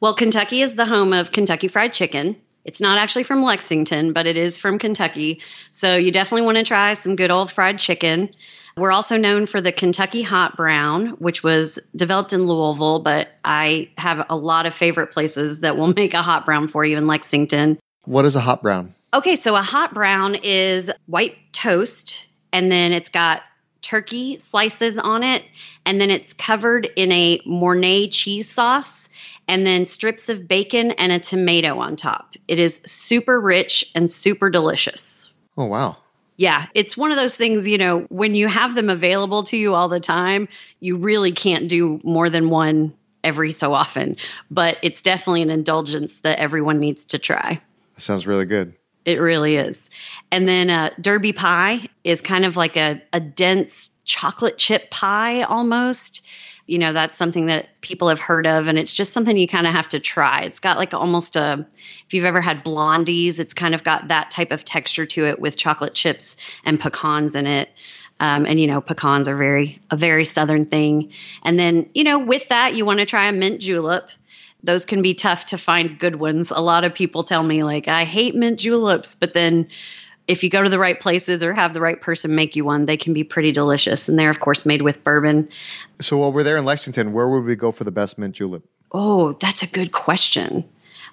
Well, 0.00 0.14
Kentucky 0.14 0.62
is 0.62 0.76
the 0.76 0.86
home 0.86 1.12
of 1.12 1.30
Kentucky 1.30 1.68
Fried 1.68 1.92
Chicken. 1.92 2.36
It's 2.64 2.80
not 2.80 2.98
actually 2.98 3.22
from 3.24 3.42
Lexington, 3.42 4.12
but 4.12 4.26
it 4.26 4.36
is 4.36 4.58
from 4.58 4.78
Kentucky. 4.78 5.40
So 5.70 5.96
you 5.96 6.10
definitely 6.10 6.42
want 6.42 6.58
to 6.58 6.64
try 6.64 6.94
some 6.94 7.16
good 7.16 7.30
old 7.30 7.50
fried 7.50 7.78
chicken. 7.78 8.30
We're 8.76 8.92
also 8.92 9.16
known 9.16 9.46
for 9.46 9.60
the 9.60 9.72
Kentucky 9.72 10.22
Hot 10.22 10.56
Brown, 10.56 11.08
which 11.18 11.42
was 11.42 11.78
developed 11.96 12.32
in 12.32 12.46
Louisville, 12.46 13.00
but 13.00 13.28
I 13.44 13.90
have 13.98 14.24
a 14.30 14.36
lot 14.36 14.66
of 14.66 14.74
favorite 14.74 15.08
places 15.08 15.60
that 15.60 15.76
will 15.76 15.88
make 15.96 16.14
a 16.14 16.22
hot 16.22 16.46
brown 16.46 16.68
for 16.68 16.84
you 16.84 16.96
in 16.96 17.06
Lexington. 17.06 17.78
What 18.04 18.24
is 18.24 18.36
a 18.36 18.40
hot 18.40 18.62
brown? 18.62 18.94
Okay, 19.12 19.34
so 19.34 19.56
a 19.56 19.62
hot 19.62 19.92
brown 19.92 20.36
is 20.36 20.90
white 21.06 21.36
toast, 21.52 22.26
and 22.52 22.70
then 22.70 22.92
it's 22.92 23.08
got 23.08 23.42
turkey 23.82 24.38
slices 24.38 24.98
on 24.98 25.24
it, 25.24 25.44
and 25.84 26.00
then 26.00 26.10
it's 26.10 26.32
covered 26.32 26.88
in 26.94 27.10
a 27.10 27.40
Mornay 27.44 28.08
cheese 28.08 28.48
sauce, 28.48 29.08
and 29.48 29.66
then 29.66 29.84
strips 29.84 30.28
of 30.28 30.46
bacon 30.46 30.92
and 30.92 31.10
a 31.10 31.18
tomato 31.18 31.78
on 31.80 31.96
top. 31.96 32.34
It 32.46 32.60
is 32.60 32.80
super 32.84 33.40
rich 33.40 33.90
and 33.96 34.12
super 34.12 34.48
delicious. 34.48 35.28
Oh, 35.56 35.64
wow. 35.64 35.96
Yeah, 36.36 36.66
it's 36.72 36.96
one 36.96 37.10
of 37.10 37.16
those 37.16 37.34
things, 37.34 37.66
you 37.66 37.78
know, 37.78 38.06
when 38.10 38.34
you 38.34 38.46
have 38.46 38.74
them 38.76 38.88
available 38.88 39.42
to 39.44 39.56
you 39.56 39.74
all 39.74 39.88
the 39.88 40.00
time, 40.00 40.48
you 40.78 40.96
really 40.96 41.32
can't 41.32 41.68
do 41.68 42.00
more 42.04 42.30
than 42.30 42.48
one 42.48 42.96
every 43.24 43.50
so 43.50 43.74
often. 43.74 44.16
But 44.50 44.78
it's 44.82 45.02
definitely 45.02 45.42
an 45.42 45.50
indulgence 45.50 46.20
that 46.20 46.38
everyone 46.38 46.78
needs 46.78 47.04
to 47.06 47.18
try. 47.18 47.60
That 47.94 48.00
sounds 48.00 48.26
really 48.26 48.46
good. 48.46 48.74
It 49.04 49.20
really 49.20 49.56
is. 49.56 49.90
And 50.30 50.48
then 50.48 50.70
uh, 50.70 50.90
Derby 51.00 51.32
pie 51.32 51.88
is 52.04 52.20
kind 52.20 52.44
of 52.44 52.56
like 52.56 52.76
a, 52.76 53.00
a 53.12 53.20
dense 53.20 53.90
chocolate 54.04 54.58
chip 54.58 54.90
pie 54.90 55.42
almost. 55.42 56.22
You 56.66 56.78
know, 56.78 56.92
that's 56.92 57.16
something 57.16 57.46
that 57.46 57.68
people 57.80 58.08
have 58.08 58.20
heard 58.20 58.46
of, 58.46 58.68
and 58.68 58.78
it's 58.78 58.94
just 58.94 59.12
something 59.12 59.36
you 59.36 59.48
kind 59.48 59.66
of 59.66 59.72
have 59.72 59.88
to 59.88 59.98
try. 59.98 60.42
It's 60.42 60.60
got 60.60 60.76
like 60.76 60.94
almost 60.94 61.34
a, 61.34 61.66
if 62.06 62.14
you've 62.14 62.24
ever 62.24 62.40
had 62.40 62.64
blondies, 62.64 63.40
it's 63.40 63.54
kind 63.54 63.74
of 63.74 63.82
got 63.82 64.08
that 64.08 64.30
type 64.30 64.52
of 64.52 64.64
texture 64.64 65.06
to 65.06 65.26
it 65.26 65.40
with 65.40 65.56
chocolate 65.56 65.94
chips 65.94 66.36
and 66.64 66.78
pecans 66.78 67.34
in 67.34 67.46
it. 67.46 67.70
Um, 68.20 68.46
and 68.46 68.60
you 68.60 68.66
know, 68.66 68.80
pecans 68.80 69.26
are 69.26 69.36
very 69.36 69.80
a 69.90 69.96
very 69.96 70.24
southern 70.24 70.66
thing. 70.66 71.10
And 71.42 71.58
then 71.58 71.90
you 71.94 72.04
know, 72.04 72.18
with 72.18 72.46
that, 72.48 72.74
you 72.74 72.84
want 72.84 73.00
to 73.00 73.06
try 73.06 73.26
a 73.26 73.32
mint 73.32 73.60
julep 73.60 74.10
those 74.62 74.84
can 74.84 75.02
be 75.02 75.14
tough 75.14 75.46
to 75.46 75.58
find 75.58 75.98
good 75.98 76.16
ones. 76.16 76.50
A 76.50 76.60
lot 76.60 76.84
of 76.84 76.94
people 76.94 77.24
tell 77.24 77.42
me, 77.42 77.62
like, 77.62 77.88
I 77.88 78.04
hate 78.04 78.34
mint 78.34 78.60
juleps, 78.60 79.14
but 79.14 79.32
then 79.32 79.68
if 80.28 80.44
you 80.44 80.50
go 80.50 80.62
to 80.62 80.68
the 80.68 80.78
right 80.78 81.00
places 81.00 81.42
or 81.42 81.52
have 81.52 81.74
the 81.74 81.80
right 81.80 82.00
person 82.00 82.34
make 82.34 82.54
you 82.54 82.64
one, 82.64 82.86
they 82.86 82.96
can 82.96 83.12
be 83.12 83.24
pretty 83.24 83.52
delicious. 83.52 84.08
And 84.08 84.18
they're, 84.18 84.30
of 84.30 84.40
course, 84.40 84.64
made 84.64 84.82
with 84.82 85.02
bourbon. 85.02 85.48
So 86.00 86.18
while 86.18 86.32
we're 86.32 86.44
there 86.44 86.56
in 86.56 86.64
Lexington, 86.64 87.12
where 87.12 87.28
would 87.28 87.44
we 87.44 87.56
go 87.56 87.72
for 87.72 87.84
the 87.84 87.90
best 87.90 88.18
mint 88.18 88.36
julep? 88.36 88.62
Oh, 88.92 89.32
that's 89.32 89.62
a 89.62 89.66
good 89.66 89.92
question. 89.92 90.64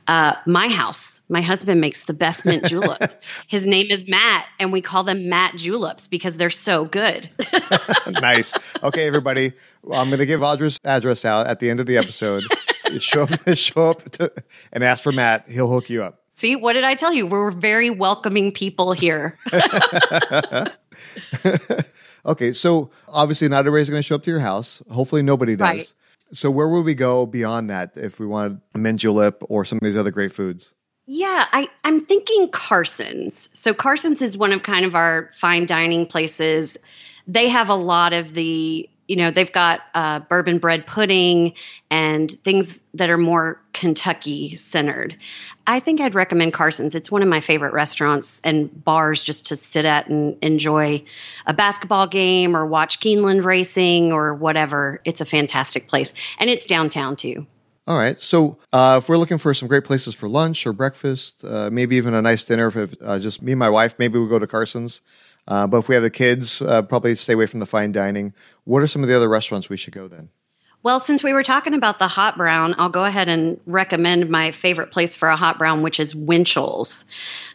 Uh, 0.07 0.33
my 0.45 0.69
house, 0.69 1.19
my 1.27 1.41
husband 1.41 1.81
makes 1.81 2.05
the 2.05 2.13
best 2.13 2.45
mint 2.45 2.63
julep. 2.65 3.21
His 3.47 3.67
name 3.67 3.87
is 3.89 4.07
Matt, 4.07 4.45
and 4.57 4.71
we 4.71 4.81
call 4.81 5.03
them 5.03 5.27
Matt 5.27 5.57
juleps 5.57 6.07
because 6.07 6.37
they're 6.37 6.49
so 6.49 6.85
good. 6.85 7.29
nice. 8.07 8.53
Okay, 8.83 9.05
everybody, 9.05 9.51
well, 9.83 9.99
I'm 9.99 10.07
going 10.07 10.19
to 10.19 10.25
give 10.25 10.39
Audra's 10.39 10.79
address 10.85 11.25
out 11.25 11.47
at 11.47 11.59
the 11.59 11.69
end 11.69 11.81
of 11.81 11.87
the 11.87 11.97
episode 11.97 12.43
show 12.99 13.23
up, 13.23 13.29
show 13.55 13.89
up 13.89 14.09
to, 14.11 14.31
and 14.71 14.83
ask 14.83 15.03
for 15.03 15.11
Matt. 15.11 15.49
He'll 15.49 15.69
hook 15.69 15.89
you 15.89 16.03
up. 16.03 16.23
See, 16.31 16.55
what 16.55 16.73
did 16.73 16.83
I 16.83 16.95
tell 16.95 17.13
you? 17.13 17.25
We're 17.25 17.49
very 17.51 17.89
welcoming 17.89 18.51
people 18.51 18.91
here. 18.91 19.37
okay, 22.25 22.51
so 22.51 22.91
obviously 23.07 23.49
not 23.49 23.59
everybody's 23.59 23.89
going 23.89 23.99
to 23.99 24.03
show 24.03 24.15
up 24.15 24.23
to 24.23 24.31
your 24.31 24.39
house. 24.39 24.83
Hopefully, 24.91 25.23
nobody 25.23 25.55
does. 25.55 25.65
Right. 25.65 25.93
So, 26.31 26.51
where 26.51 26.67
would 26.67 26.85
we 26.85 26.93
go 26.93 27.25
beyond 27.25 27.69
that 27.69 27.93
if 27.95 28.19
we 28.19 28.27
wanted 28.27 28.61
mint 28.75 28.99
julep 28.99 29.41
or 29.49 29.65
some 29.65 29.77
of 29.77 29.83
these 29.83 29.97
other 29.97 30.11
great 30.11 30.31
foods? 30.31 30.73
Yeah, 31.07 31.45
I, 31.51 31.69
I'm 31.85 32.05
thinking 32.05 32.49
Carson's. 32.49 33.49
So, 33.53 33.73
Carson's 33.73 34.21
is 34.21 34.37
one 34.37 34.51
of 34.51 34.61
kind 34.61 34.85
of 34.85 34.93
our 34.93 35.31
fine 35.35 35.65
dining 35.65 36.05
places. 36.05 36.77
They 37.25 37.47
have 37.47 37.69
a 37.69 37.75
lot 37.75 38.13
of 38.13 38.33
the 38.33 38.89
you 39.07 39.15
know 39.15 39.31
they've 39.31 39.51
got 39.51 39.81
uh, 39.93 40.19
bourbon 40.19 40.59
bread 40.59 40.85
pudding 40.85 41.53
and 41.89 42.31
things 42.43 42.81
that 42.93 43.09
are 43.09 43.17
more 43.17 43.61
kentucky 43.73 44.55
centered. 44.55 45.15
I 45.65 45.79
think 45.79 46.01
i'd 46.01 46.15
recommend 46.15 46.53
carson's. 46.53 46.95
It's 46.95 47.11
one 47.11 47.21
of 47.21 47.29
my 47.29 47.41
favorite 47.41 47.73
restaurants 47.73 48.41
and 48.43 48.83
bars 48.83 49.23
just 49.23 49.45
to 49.47 49.55
sit 49.55 49.85
at 49.85 50.07
and 50.07 50.37
enjoy 50.41 51.03
a 51.45 51.53
basketball 51.53 52.07
game 52.07 52.55
or 52.55 52.65
watch 52.65 52.99
keeneland 52.99 53.43
racing 53.43 54.11
or 54.11 54.33
whatever. 54.33 55.01
It's 55.05 55.21
a 55.21 55.25
fantastic 55.25 55.87
place. 55.87 56.13
And 56.39 56.49
it's 56.49 56.65
downtown 56.65 57.15
too. 57.15 57.45
All 57.87 57.97
right. 57.97 58.21
So, 58.21 58.57
uh, 58.73 58.99
if 59.01 59.07
we're 59.07 59.17
looking 59.17 59.37
for 59.37 59.53
some 59.53 59.69
great 59.69 59.85
places 59.85 60.13
for 60.13 60.27
lunch 60.27 60.67
or 60.67 60.73
breakfast, 60.73 61.43
uh, 61.45 61.69
maybe 61.71 61.95
even 61.95 62.13
a 62.13 62.21
nice 62.21 62.43
dinner, 62.43 62.67
if 62.67 62.95
uh, 63.01 63.17
just 63.17 63.41
me 63.41 63.53
and 63.53 63.59
my 63.59 63.69
wife, 63.69 63.95
maybe 63.97 64.19
we'll 64.19 64.27
go 64.27 64.39
to 64.39 64.47
Carson's. 64.47 64.99
Uh, 65.47 65.67
but 65.67 65.77
if 65.77 65.87
we 65.87 65.95
have 65.95 66.03
the 66.03 66.09
kids, 66.09 66.61
uh, 66.61 66.81
probably 66.81 67.15
stay 67.15 67.33
away 67.33 67.45
from 67.45 67.59
the 67.59 67.65
fine 67.65 67.91
dining. 67.91 68.33
What 68.65 68.83
are 68.83 68.87
some 68.87 69.01
of 69.01 69.09
the 69.09 69.15
other 69.15 69.29
restaurants 69.29 69.69
we 69.69 69.77
should 69.77 69.93
go 69.93 70.07
then? 70.07 70.29
Well, 70.83 70.99
since 70.99 71.23
we 71.23 71.33
were 71.33 71.43
talking 71.43 71.73
about 71.73 71.99
the 71.99 72.07
hot 72.07 72.37
brown, 72.37 72.75
I'll 72.77 72.89
go 72.89 73.03
ahead 73.03 73.29
and 73.29 73.59
recommend 73.65 74.29
my 74.29 74.51
favorite 74.51 74.91
place 74.91 75.15
for 75.15 75.27
a 75.27 75.35
hot 75.35 75.57
brown, 75.57 75.81
which 75.81 75.99
is 75.99 76.13
Winchell's. 76.13 77.03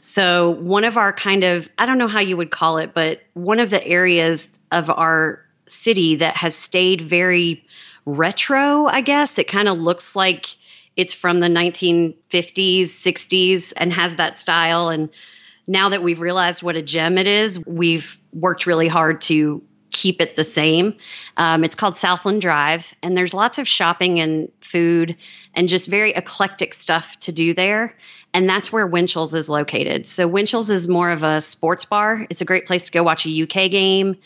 So, 0.00 0.50
one 0.50 0.84
of 0.84 0.96
our 0.96 1.12
kind 1.12 1.44
of, 1.44 1.68
I 1.78 1.86
don't 1.86 1.98
know 1.98 2.08
how 2.08 2.20
you 2.20 2.36
would 2.36 2.50
call 2.50 2.78
it, 2.78 2.92
but 2.94 3.22
one 3.34 3.60
of 3.60 3.70
the 3.70 3.84
areas 3.86 4.48
of 4.72 4.90
our 4.90 5.40
city 5.66 6.16
that 6.16 6.36
has 6.36 6.54
stayed 6.54 7.00
very 7.00 7.64
retro, 8.04 8.86
I 8.86 9.00
guess. 9.00 9.38
It 9.38 9.48
kind 9.48 9.68
of 9.68 9.78
looks 9.78 10.16
like 10.16 10.46
it's 10.96 11.14
from 11.14 11.40
the 11.40 11.48
1950s, 11.48 12.16
60s, 12.84 13.72
and 13.76 13.92
has 13.92 14.16
that 14.16 14.36
style. 14.36 14.88
And 14.88 15.08
now 15.66 15.88
that 15.88 16.02
we've 16.02 16.20
realized 16.20 16.62
what 16.62 16.76
a 16.76 16.82
gem 16.82 17.18
it 17.18 17.26
is, 17.26 17.64
we've 17.66 18.18
worked 18.32 18.66
really 18.66 18.88
hard 18.88 19.20
to 19.22 19.62
keep 19.92 20.20
it 20.20 20.36
the 20.36 20.44
same. 20.44 20.94
Um, 21.36 21.64
it's 21.64 21.74
called 21.74 21.96
Southland 21.96 22.40
Drive, 22.40 22.94
and 23.02 23.16
there's 23.16 23.34
lots 23.34 23.58
of 23.58 23.68
shopping 23.68 24.18
and 24.20 24.50
food 24.60 25.16
and 25.54 25.68
just 25.68 25.86
very 25.86 26.12
eclectic 26.12 26.74
stuff 26.74 27.18
to 27.20 27.32
do 27.32 27.54
there. 27.54 27.96
And 28.34 28.48
that's 28.48 28.72
where 28.72 28.86
Winchell's 28.86 29.34
is 29.34 29.48
located. 29.48 30.08
So, 30.08 30.26
Winchell's 30.26 30.70
is 30.70 30.88
more 30.88 31.10
of 31.10 31.22
a 31.22 31.40
sports 31.40 31.84
bar. 31.84 32.26
It's 32.30 32.40
a 32.40 32.46
great 32.46 32.66
place 32.66 32.86
to 32.86 32.92
go 32.92 33.02
watch 33.02 33.26
a 33.26 33.42
UK 33.42 33.70
game. 33.70 34.16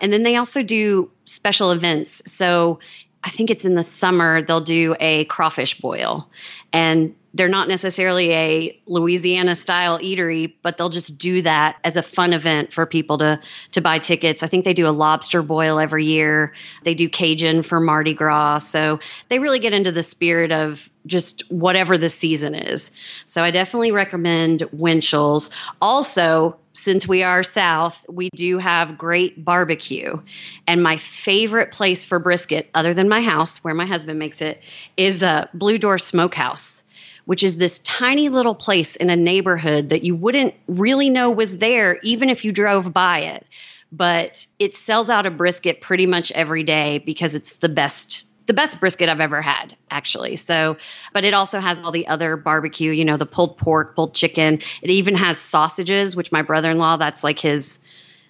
And 0.00 0.12
then 0.12 0.22
they 0.22 0.36
also 0.36 0.62
do 0.62 1.10
special 1.24 1.70
events. 1.70 2.22
So, 2.26 2.78
I 3.24 3.30
think 3.30 3.48
it's 3.48 3.64
in 3.64 3.74
the 3.74 3.82
summer, 3.82 4.42
they'll 4.42 4.60
do 4.60 4.94
a 5.00 5.24
crawfish 5.24 5.80
boil. 5.80 6.28
And 6.74 7.14
they're 7.34 7.48
not 7.48 7.66
necessarily 7.66 8.32
a 8.32 8.80
Louisiana 8.86 9.56
style 9.56 9.98
eatery, 9.98 10.54
but 10.62 10.78
they'll 10.78 10.88
just 10.88 11.18
do 11.18 11.42
that 11.42 11.76
as 11.82 11.96
a 11.96 12.02
fun 12.02 12.32
event 12.32 12.72
for 12.72 12.86
people 12.86 13.18
to 13.18 13.40
to 13.72 13.80
buy 13.80 13.98
tickets. 13.98 14.42
I 14.44 14.46
think 14.46 14.64
they 14.64 14.72
do 14.72 14.86
a 14.86 14.90
lobster 14.90 15.42
boil 15.42 15.80
every 15.80 16.04
year. 16.04 16.54
They 16.84 16.94
do 16.94 17.08
Cajun 17.08 17.64
for 17.64 17.80
Mardi 17.80 18.14
Gras. 18.14 18.58
So 18.58 19.00
they 19.28 19.40
really 19.40 19.58
get 19.58 19.72
into 19.72 19.90
the 19.90 20.04
spirit 20.04 20.52
of 20.52 20.88
just 21.06 21.42
whatever 21.50 21.98
the 21.98 22.08
season 22.08 22.54
is. 22.54 22.92
So 23.26 23.42
I 23.42 23.50
definitely 23.50 23.90
recommend 23.90 24.62
Winchell's. 24.72 25.50
Also, 25.82 26.56
since 26.72 27.06
we 27.06 27.22
are 27.24 27.42
south, 27.42 28.04
we 28.08 28.30
do 28.30 28.58
have 28.58 28.96
great 28.96 29.44
barbecue. 29.44 30.18
And 30.66 30.82
my 30.82 30.96
favorite 30.96 31.72
place 31.72 32.04
for 32.04 32.18
brisket, 32.18 32.70
other 32.74 32.94
than 32.94 33.08
my 33.08 33.20
house 33.20 33.58
where 33.58 33.74
my 33.74 33.86
husband 33.86 34.18
makes 34.18 34.40
it, 34.40 34.62
is 34.96 35.22
a 35.22 35.48
Blue 35.52 35.78
Door 35.78 35.98
Smokehouse 35.98 36.83
which 37.26 37.42
is 37.42 37.56
this 37.56 37.78
tiny 37.80 38.28
little 38.28 38.54
place 38.54 38.96
in 38.96 39.10
a 39.10 39.16
neighborhood 39.16 39.88
that 39.88 40.04
you 40.04 40.14
wouldn't 40.14 40.54
really 40.68 41.10
know 41.10 41.30
was 41.30 41.58
there 41.58 41.98
even 42.02 42.28
if 42.28 42.44
you 42.44 42.52
drove 42.52 42.92
by 42.92 43.20
it. 43.20 43.46
But 43.92 44.46
it 44.58 44.74
sells 44.74 45.08
out 45.08 45.24
a 45.24 45.30
brisket 45.30 45.80
pretty 45.80 46.06
much 46.06 46.32
every 46.32 46.64
day 46.64 46.98
because 46.98 47.34
it's 47.34 47.56
the 47.56 47.68
best 47.68 48.26
the 48.46 48.52
best 48.52 48.78
brisket 48.78 49.08
I've 49.08 49.20
ever 49.20 49.40
had, 49.40 49.74
actually. 49.90 50.36
So, 50.36 50.76
but 51.12 51.24
it 51.24 51.32
also 51.32 51.60
has 51.60 51.82
all 51.82 51.90
the 51.90 52.06
other 52.06 52.36
barbecue, 52.36 52.90
you 52.90 53.04
know, 53.04 53.16
the 53.16 53.26
pulled 53.26 53.56
pork, 53.56 53.94
pulled 53.94 54.14
chicken. 54.14 54.60
It 54.82 54.90
even 54.90 55.14
has 55.14 55.38
sausages, 55.38 56.14
which 56.14 56.30
my 56.30 56.42
brother 56.42 56.70
in 56.70 56.78
law, 56.78 56.96
that's 56.96 57.24
like 57.24 57.38
his 57.38 57.78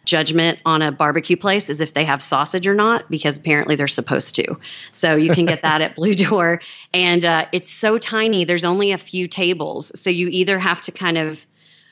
judgment 0.04 0.58
on 0.64 0.82
a 0.82 0.92
barbecue 0.92 1.36
place 1.36 1.70
is 1.70 1.80
if 1.80 1.94
they 1.94 2.04
have 2.04 2.22
sausage 2.22 2.66
or 2.66 2.74
not, 2.74 3.08
because 3.10 3.38
apparently 3.38 3.74
they're 3.76 3.86
supposed 3.86 4.34
to. 4.36 4.58
So 4.92 5.14
you 5.14 5.32
can 5.34 5.46
get 5.46 5.62
that 5.62 5.80
at 5.80 5.96
Blue 5.96 6.14
Door. 6.14 6.60
And 6.92 7.24
uh, 7.24 7.46
it's 7.52 7.70
so 7.70 7.98
tiny, 7.98 8.44
there's 8.44 8.64
only 8.64 8.92
a 8.92 8.98
few 8.98 9.28
tables. 9.28 9.92
So 9.98 10.10
you 10.10 10.28
either 10.28 10.58
have 10.58 10.80
to 10.82 10.92
kind 10.92 11.18
of 11.18 11.46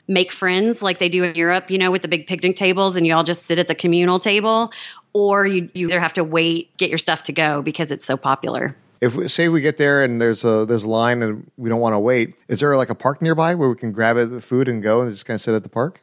make 0.08 0.32
friends 0.32 0.82
like 0.82 0.98
they 0.98 1.08
do 1.08 1.24
in 1.24 1.34
Europe, 1.34 1.70
you 1.70 1.78
know, 1.78 1.90
with 1.90 2.02
the 2.02 2.08
big 2.08 2.26
picnic 2.26 2.56
tables 2.56 2.96
and 2.96 3.06
you 3.06 3.14
all 3.14 3.24
just 3.24 3.44
sit 3.44 3.58
at 3.58 3.68
the 3.68 3.74
communal 3.74 4.18
table, 4.18 4.72
or 5.12 5.46
you, 5.46 5.68
you 5.74 5.86
either 5.86 6.00
have 6.00 6.12
to 6.14 6.24
wait, 6.24 6.76
get 6.76 6.88
your 6.88 6.98
stuff 6.98 7.24
to 7.24 7.32
go 7.32 7.62
because 7.62 7.92
it's 7.92 8.04
so 8.04 8.16
popular. 8.16 8.76
If 9.00 9.16
we, 9.16 9.28
say 9.28 9.48
we 9.48 9.60
get 9.60 9.78
there 9.78 10.04
and 10.04 10.20
there's 10.20 10.44
a 10.44 10.64
there's 10.64 10.84
a 10.84 10.88
line 10.88 11.22
and 11.22 11.50
we 11.56 11.68
don't 11.68 11.80
want 11.80 11.94
to 11.94 11.98
wait, 11.98 12.34
is 12.46 12.60
there 12.60 12.76
like 12.76 12.88
a 12.88 12.94
park 12.94 13.20
nearby 13.20 13.54
where 13.54 13.68
we 13.68 13.74
can 13.74 13.90
grab 13.90 14.16
the 14.30 14.40
food 14.40 14.68
and 14.68 14.80
go 14.82 15.00
and 15.00 15.12
just 15.12 15.26
kind 15.26 15.34
of 15.34 15.40
sit 15.40 15.54
at 15.54 15.64
the 15.64 15.68
park? 15.68 16.00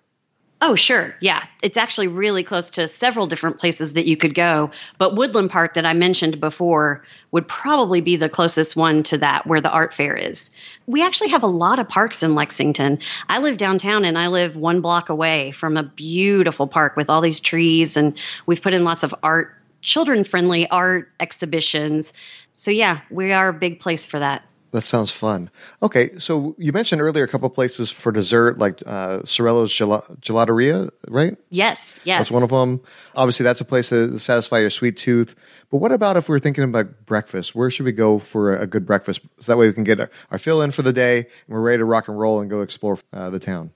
Oh, 0.62 0.76
sure. 0.76 1.15
Yeah. 1.22 1.45
It's 1.62 1.78
actually 1.78 2.10
really 2.10 2.43
close 2.43 2.69
to 2.72 2.86
several 2.88 3.28
different 3.28 3.60
places 3.60 3.93
that 3.93 4.06
you 4.06 4.17
could 4.17 4.36
go. 4.36 4.72
But 4.98 5.15
Woodland 5.15 5.50
Park, 5.50 5.74
that 5.76 5.86
I 5.86 5.93
mentioned 5.93 6.41
before, 6.41 7.02
would 7.32 7.48
probably 7.48 8.02
be 8.02 8.17
the 8.17 8.28
closest 8.28 8.76
one 8.76 9.02
to 9.04 9.17
that 9.19 9.48
where 9.48 9.62
the 9.62 9.72
art 9.72 9.93
fair 9.93 10.17
is. 10.17 10.52
We 10.86 11.02
actually 11.02 11.30
have 11.30 11.43
a 11.43 11.48
lot 11.48 11.80
of 11.80 11.88
parks 11.88 12.24
in 12.24 12.36
Lexington. 12.36 13.00
I 13.30 13.39
live 13.39 13.56
downtown 13.56 14.04
and 14.04 14.17
I 14.17 14.28
live 14.28 14.58
one 14.58 14.82
block 14.82 15.08
away 15.08 15.52
from 15.52 15.78
a 15.78 15.84
beautiful 15.84 16.67
park 16.67 16.98
with 16.98 17.10
all 17.10 17.22
these 17.22 17.39
trees, 17.39 17.95
and 17.95 18.17
we've 18.45 18.62
put 18.62 18.74
in 18.74 18.84
lots 18.84 19.04
of 19.04 19.15
art, 19.24 19.56
children 19.82 20.26
friendly 20.26 20.69
art 20.69 21.10
exhibitions. 21.22 22.12
So, 22.54 22.69
yeah, 22.69 23.00
we 23.10 23.32
are 23.32 23.48
a 23.48 23.54
big 23.54 23.80
place 23.80 24.06
for 24.06 24.19
that. 24.19 24.43
That 24.71 24.82
sounds 24.82 25.10
fun. 25.10 25.49
Okay, 25.82 26.17
so 26.19 26.55
you 26.60 26.71
mentioned 26.71 27.01
earlier 27.01 27.23
a 27.23 27.27
couple 27.27 27.49
places 27.49 27.89
for 27.89 28.12
dessert, 28.12 28.60
like 28.60 28.84
uh, 28.86 29.21
Sorella's 29.25 29.73
Gel- 29.73 30.05
Gelateria, 30.21 30.91
right? 31.08 31.36
Yes, 31.49 31.99
yes. 32.03 32.19
That's 32.19 32.32
one 32.32 32.43
of 32.43 32.49
them. 32.49 32.82
Obviously, 33.15 33.45
that's 33.45 33.62
a 33.62 33.65
place 33.65 33.89
to 33.89 34.19
satisfy 34.19 34.60
your 34.60 34.69
sweet 34.69 34.95
tooth. 34.95 35.36
But 35.71 35.77
what 35.77 35.91
about 35.91 36.17
if 36.17 36.29
we're 36.29 36.39
thinking 36.39 36.63
about 36.63 37.05
breakfast? 37.08 37.55
Where 37.55 37.71
should 37.71 37.86
we 37.86 37.91
go 37.91 38.19
for 38.19 38.55
a 38.55 38.67
good 38.67 38.86
breakfast? 38.86 39.21
So 39.39 39.51
that 39.51 39.58
way 39.58 39.67
we 39.67 39.73
can 39.73 39.84
get 39.84 39.99
our, 39.99 40.12
our 40.29 40.38
fill 40.38 40.62
in 40.62 40.69
for 40.69 40.84
the 40.84 40.93
day 40.93 41.17
and 41.17 41.27
we're 41.47 41.62
ready 41.62 41.79
to 41.79 41.86
rock 41.86 42.08
and 42.08 42.19
roll 42.19 42.39
and 42.39 42.49
go 42.49 42.62
explore 42.62 42.99
uh, 43.12 43.32
the 43.32 43.39
town. 43.39 43.71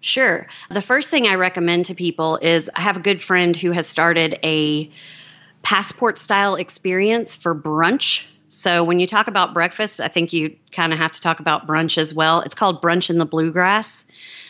Sure. 0.00 0.46
The 0.70 0.82
first 0.82 1.08
thing 1.08 1.26
I 1.26 1.36
recommend 1.36 1.86
to 1.86 1.94
people 1.94 2.36
is 2.36 2.70
I 2.74 2.82
have 2.82 2.98
a 2.98 3.00
good 3.00 3.22
friend 3.22 3.56
who 3.56 3.70
has 3.70 3.86
started 3.86 4.38
a 4.44 4.90
passport 5.62 6.18
style 6.18 6.56
experience 6.56 7.36
for 7.36 7.54
brunch 7.54 8.24
so 8.54 8.84
when 8.84 9.00
you 9.00 9.06
talk 9.06 9.26
about 9.26 9.52
breakfast, 9.52 10.00
I 10.00 10.08
think 10.08 10.32
you 10.32 10.56
kind 10.70 10.92
of 10.92 10.98
have 10.98 11.12
to 11.12 11.20
talk 11.20 11.40
about 11.40 11.66
brunch 11.66 11.98
as 11.98 12.14
well. 12.14 12.40
It's 12.40 12.54
called 12.54 12.80
Brunch 12.80 13.10
in 13.10 13.18
the 13.18 13.26
Bluegrass. 13.26 14.04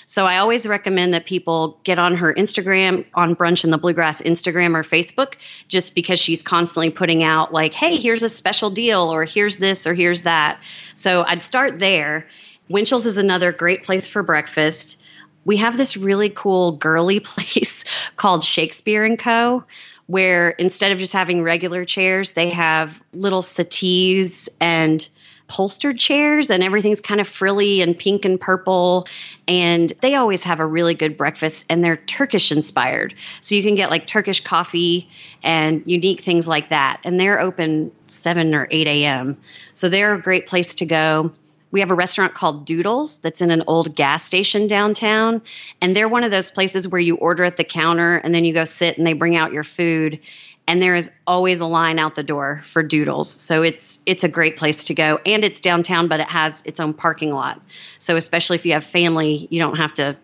So 0.07 0.27
I 0.27 0.37
always 0.37 0.67
recommend 0.67 1.15
that 1.15 1.25
people 1.25 1.81
get 1.85 1.99
on 1.99 2.15
her 2.17 2.33
Instagram, 2.35 3.07
on 3.15 3.35
Brunch 3.35 3.65
in 3.65 3.71
the 3.71 3.79
Bluegrass 3.79 4.21
Instagram 4.21 4.75
or 4.75 4.83
Facebook, 4.83 5.37
just 5.69 5.95
because 5.95 6.21
she's 6.21 6.43
constantly 6.43 6.91
putting 6.91 7.23
out, 7.23 7.53
like, 7.55 7.73
hey, 7.73 7.97
here's 7.97 8.23
a 8.23 8.29
special 8.29 8.69
deal, 8.69 9.01
or 9.01 9.25
here's 9.25 9.57
this, 9.57 9.87
or 9.87 9.95
here's 9.95 10.23
that. 10.23 10.61
So 10.95 11.25
I'd 11.25 11.43
start 11.43 11.79
there. 11.79 12.29
Winchell's 12.69 13.07
is 13.07 13.17
another 13.17 13.53
great 13.53 13.83
place 13.83 14.07
for 14.07 14.23
breakfast. 14.23 15.01
We 15.47 15.57
have 15.57 15.79
this 15.79 15.97
really 15.97 16.29
cool 16.29 16.73
girly 16.73 17.21
place 17.21 17.85
called 18.17 18.45
Shakespeare 18.45 19.05
and 19.05 19.19
Co 19.19 19.65
where 20.07 20.51
instead 20.51 20.93
of 20.93 20.99
just 20.99 21.13
having 21.13 21.43
regular 21.43 21.85
chairs, 21.85 22.33
they 22.33 22.51
have 22.51 23.03
little 23.13 23.43
settees 23.43 24.49
and 24.61 25.09
upholstered 25.47 25.99
chairs 25.99 26.51
and 26.51 26.63
everything's 26.63 27.01
kind 27.01 27.21
of 27.21 27.29
frilly 27.29 27.83
and 27.83 27.99
pink 27.99 28.25
and 28.25 28.41
purple. 28.41 29.07
And 29.47 29.93
they 30.01 30.15
always 30.15 30.43
have 30.43 30.59
a 30.59 30.67
really 30.67 30.95
good 30.95 31.17
breakfast 31.17 31.67
and 31.69 31.85
they're 31.85 31.99
turkish 31.99 32.51
inspired. 32.51 33.15
So 33.41 33.55
you 33.55 33.63
can 33.63 33.75
get 33.75 33.91
like 33.91 34.07
turkish 34.07 34.43
coffee 34.43 35.09
and 35.43 35.83
unique 35.87 36.23
things 36.23 36.49
like 36.49 36.71
that. 36.71 37.01
And 37.05 37.21
they're 37.21 37.39
open 37.39 37.93
7 38.07 38.55
or 38.55 38.67
8 38.71 38.87
a.m 38.87 39.37
so 39.75 39.89
they're 39.89 40.15
a 40.15 40.23
great 40.23 40.47
place 40.47 40.77
to 40.77 40.87
go 40.87 41.33
we 41.75 41.81
have 41.81 41.91
a 41.91 41.95
restaurant 41.95 42.35
called 42.35 42.65
Doodles 42.65 43.19
that's 43.19 43.41
in 43.43 43.51
an 43.51 43.65
old 43.67 43.97
gas 43.97 44.23
station 44.23 44.69
downtown. 44.69 45.43
And 45.81 45.97
they're 45.97 46.09
one 46.09 46.23
of 46.23 46.31
those 46.31 46.53
places 46.53 46.87
where 46.87 47.01
you 47.01 47.17
order 47.17 47.43
at 47.43 47.57
the 47.57 47.65
counter 47.65 48.19
and 48.19 48.33
then 48.33 48.45
you 48.45 48.55
go 48.55 48.65
sit 48.65 48.97
and 48.97 49.05
they 49.05 49.13
bring 49.13 49.35
out 49.35 49.53
your 49.53 49.65
food. 49.65 50.21
And 50.69 50.81
there 50.81 50.95
is 50.95 51.11
always 51.27 51.61
a 51.61 51.67
line 51.67 51.99
out 51.99 52.15
the 52.15 52.23
door 52.23 52.63
for 52.65 52.85
Doodles. 52.85 53.29
So 53.29 53.65
it's 53.65 53.99
it's 54.07 54.23
a 54.23 54.29
great 54.29 54.57
place 54.57 54.85
to 54.85 54.95
go. 54.95 55.19
And 55.27 55.43
it's 55.43 55.59
downtown, 55.59 56.07
but 56.07 56.21
it 56.21 56.29
has 56.29 56.63
its 56.65 56.79
own 56.79 56.95
parking 56.95 57.33
lot. 57.33 57.61
So 57.99 58.15
especially 58.15 58.55
if 58.55 58.65
you 58.65 58.75
have 58.75 58.85
family, 58.85 59.49
you 59.51 59.59
don't 59.59 59.77
have 59.77 59.95
to 59.95 60.17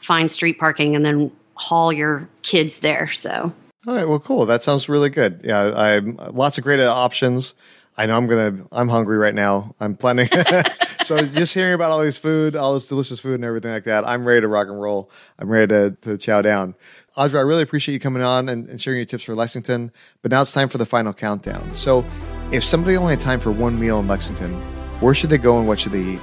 find 0.00 0.30
street 0.30 0.58
parking 0.58 0.96
and 0.96 1.04
then 1.04 1.32
haul 1.54 1.94
your 1.94 2.28
kids 2.42 2.80
there. 2.80 3.08
So 3.08 3.54
all 3.86 3.94
right, 3.94 4.06
well, 4.06 4.20
cool. 4.20 4.44
That 4.44 4.62
sounds 4.62 4.90
really 4.90 5.08
good. 5.08 5.40
Yeah, 5.44 5.72
I 5.74 6.00
lots 6.00 6.58
of 6.58 6.64
great 6.64 6.78
options. 6.80 7.54
I 7.96 8.06
know 8.06 8.16
I'm 8.16 8.26
gonna. 8.26 8.66
I'm 8.72 8.88
hungry 8.88 9.18
right 9.18 9.34
now. 9.34 9.74
I'm 9.80 9.96
planning. 9.96 10.28
so 11.04 11.16
just 11.26 11.54
hearing 11.54 11.74
about 11.74 11.90
all 11.90 12.00
this 12.00 12.18
food, 12.18 12.56
all 12.56 12.74
this 12.74 12.86
delicious 12.86 13.20
food 13.20 13.34
and 13.34 13.44
everything 13.44 13.72
like 13.72 13.84
that, 13.84 14.06
I'm 14.06 14.24
ready 14.24 14.40
to 14.40 14.48
rock 14.48 14.68
and 14.68 14.80
roll. 14.80 15.10
I'm 15.38 15.48
ready 15.48 15.68
to, 15.68 15.96
to 16.02 16.18
chow 16.18 16.42
down. 16.42 16.74
Audra, 17.16 17.38
I 17.38 17.42
really 17.42 17.62
appreciate 17.62 17.94
you 17.94 18.00
coming 18.00 18.22
on 18.22 18.48
and, 18.48 18.68
and 18.68 18.80
sharing 18.80 18.98
your 18.98 19.06
tips 19.06 19.24
for 19.24 19.34
Lexington. 19.34 19.92
But 20.22 20.30
now 20.30 20.42
it's 20.42 20.52
time 20.52 20.68
for 20.68 20.78
the 20.78 20.86
final 20.86 21.12
countdown. 21.12 21.74
So 21.74 22.04
if 22.52 22.64
somebody 22.64 22.96
only 22.96 23.14
had 23.14 23.20
time 23.20 23.40
for 23.40 23.50
one 23.50 23.78
meal 23.78 24.00
in 24.00 24.08
Lexington, 24.08 24.54
where 25.00 25.14
should 25.14 25.30
they 25.30 25.38
go 25.38 25.58
and 25.58 25.66
what 25.66 25.80
should 25.80 25.92
they 25.92 26.02
eat? 26.02 26.20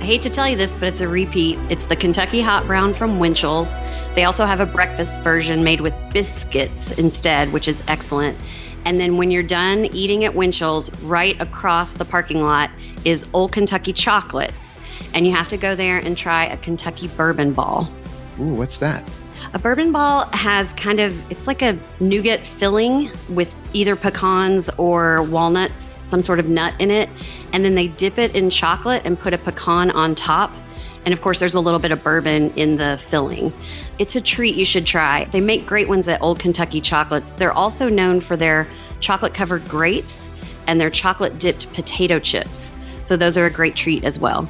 I 0.00 0.04
hate 0.04 0.22
to 0.22 0.30
tell 0.30 0.48
you 0.48 0.56
this, 0.56 0.74
but 0.74 0.84
it's 0.84 1.00
a 1.00 1.08
repeat. 1.08 1.58
It's 1.70 1.86
the 1.86 1.96
Kentucky 1.96 2.40
Hot 2.40 2.66
Brown 2.66 2.94
from 2.94 3.18
Winchell's. 3.18 3.78
They 4.14 4.24
also 4.24 4.46
have 4.46 4.60
a 4.60 4.66
breakfast 4.66 5.20
version 5.20 5.64
made 5.64 5.80
with 5.80 5.94
biscuits 6.12 6.92
instead, 6.92 7.52
which 7.52 7.66
is 7.66 7.82
excellent. 7.88 8.38
And 8.84 9.00
then 9.00 9.16
when 9.16 9.32
you're 9.32 9.42
done 9.42 9.86
eating 9.86 10.24
at 10.24 10.34
Winchell's, 10.36 10.94
right 11.02 11.38
across 11.40 11.94
the 11.94 12.04
parking 12.04 12.44
lot 12.44 12.70
is 13.06 13.24
Old 13.32 13.52
Kentucky 13.52 13.92
Chocolates. 13.92 14.78
And 15.14 15.26
you 15.26 15.32
have 15.32 15.48
to 15.50 15.56
go 15.56 15.74
there 15.76 15.98
and 15.98 16.18
try 16.18 16.46
a 16.46 16.56
Kentucky 16.56 17.06
bourbon 17.08 17.52
ball. 17.52 17.88
Ooh, 18.40 18.54
what's 18.54 18.80
that? 18.80 19.08
A 19.54 19.58
bourbon 19.58 19.92
ball 19.92 20.26
has 20.32 20.72
kind 20.72 20.98
of, 20.98 21.30
it's 21.30 21.46
like 21.46 21.62
a 21.62 21.78
nougat 22.00 22.44
filling 22.44 23.08
with 23.28 23.54
either 23.72 23.94
pecans 23.94 24.68
or 24.70 25.22
walnuts, 25.22 26.00
some 26.02 26.22
sort 26.22 26.40
of 26.40 26.48
nut 26.48 26.74
in 26.80 26.90
it. 26.90 27.08
And 27.52 27.64
then 27.64 27.76
they 27.76 27.86
dip 27.86 28.18
it 28.18 28.34
in 28.34 28.50
chocolate 28.50 29.02
and 29.04 29.18
put 29.18 29.32
a 29.32 29.38
pecan 29.38 29.92
on 29.92 30.16
top. 30.16 30.50
And 31.04 31.14
of 31.14 31.22
course, 31.22 31.38
there's 31.38 31.54
a 31.54 31.60
little 31.60 31.78
bit 31.78 31.92
of 31.92 32.02
bourbon 32.02 32.52
in 32.56 32.74
the 32.74 32.98
filling. 32.98 33.52
It's 34.00 34.16
a 34.16 34.20
treat 34.20 34.56
you 34.56 34.64
should 34.64 34.84
try. 34.84 35.26
They 35.26 35.40
make 35.40 35.64
great 35.64 35.88
ones 35.88 36.08
at 36.08 36.20
Old 36.20 36.40
Kentucky 36.40 36.80
Chocolates. 36.80 37.32
They're 37.32 37.52
also 37.52 37.88
known 37.88 38.20
for 38.20 38.36
their 38.36 38.66
chocolate 38.98 39.32
covered 39.32 39.68
grapes 39.68 40.28
and 40.66 40.80
their 40.80 40.90
chocolate 40.90 41.38
dipped 41.38 41.72
potato 41.72 42.18
chips. 42.18 42.76
So 43.06 43.16
those 43.16 43.38
are 43.38 43.44
a 43.44 43.50
great 43.50 43.76
treat 43.76 44.02
as 44.02 44.18
well. 44.18 44.48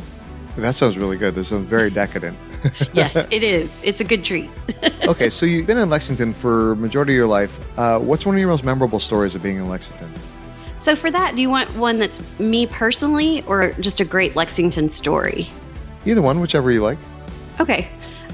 That 0.56 0.74
sounds 0.74 0.96
really 0.96 1.18
good. 1.18 1.34
This 1.34 1.48
sounds 1.48 1.68
very 1.68 1.90
decadent. 1.90 2.38
yes, 2.94 3.14
it 3.30 3.42
is. 3.42 3.82
It's 3.84 4.00
a 4.00 4.04
good 4.04 4.24
treat. 4.24 4.48
okay, 5.06 5.28
so 5.28 5.44
you've 5.44 5.66
been 5.66 5.76
in 5.76 5.90
Lexington 5.90 6.32
for 6.32 6.74
majority 6.76 7.12
of 7.12 7.16
your 7.16 7.26
life. 7.26 7.60
Uh, 7.78 7.98
what's 7.98 8.24
one 8.24 8.34
of 8.34 8.38
your 8.38 8.48
most 8.48 8.64
memorable 8.64 8.98
stories 8.98 9.34
of 9.34 9.42
being 9.42 9.58
in 9.58 9.66
Lexington? 9.66 10.10
So 10.78 10.96
for 10.96 11.10
that, 11.10 11.36
do 11.36 11.42
you 11.42 11.50
want 11.50 11.76
one 11.76 11.98
that's 11.98 12.18
me 12.38 12.66
personally 12.66 13.42
or 13.42 13.72
just 13.72 14.00
a 14.00 14.06
great 14.06 14.34
Lexington 14.34 14.88
story? 14.88 15.50
Either 16.06 16.22
one, 16.22 16.40
whichever 16.40 16.70
you 16.70 16.82
like. 16.82 16.98
Okay. 17.60 17.88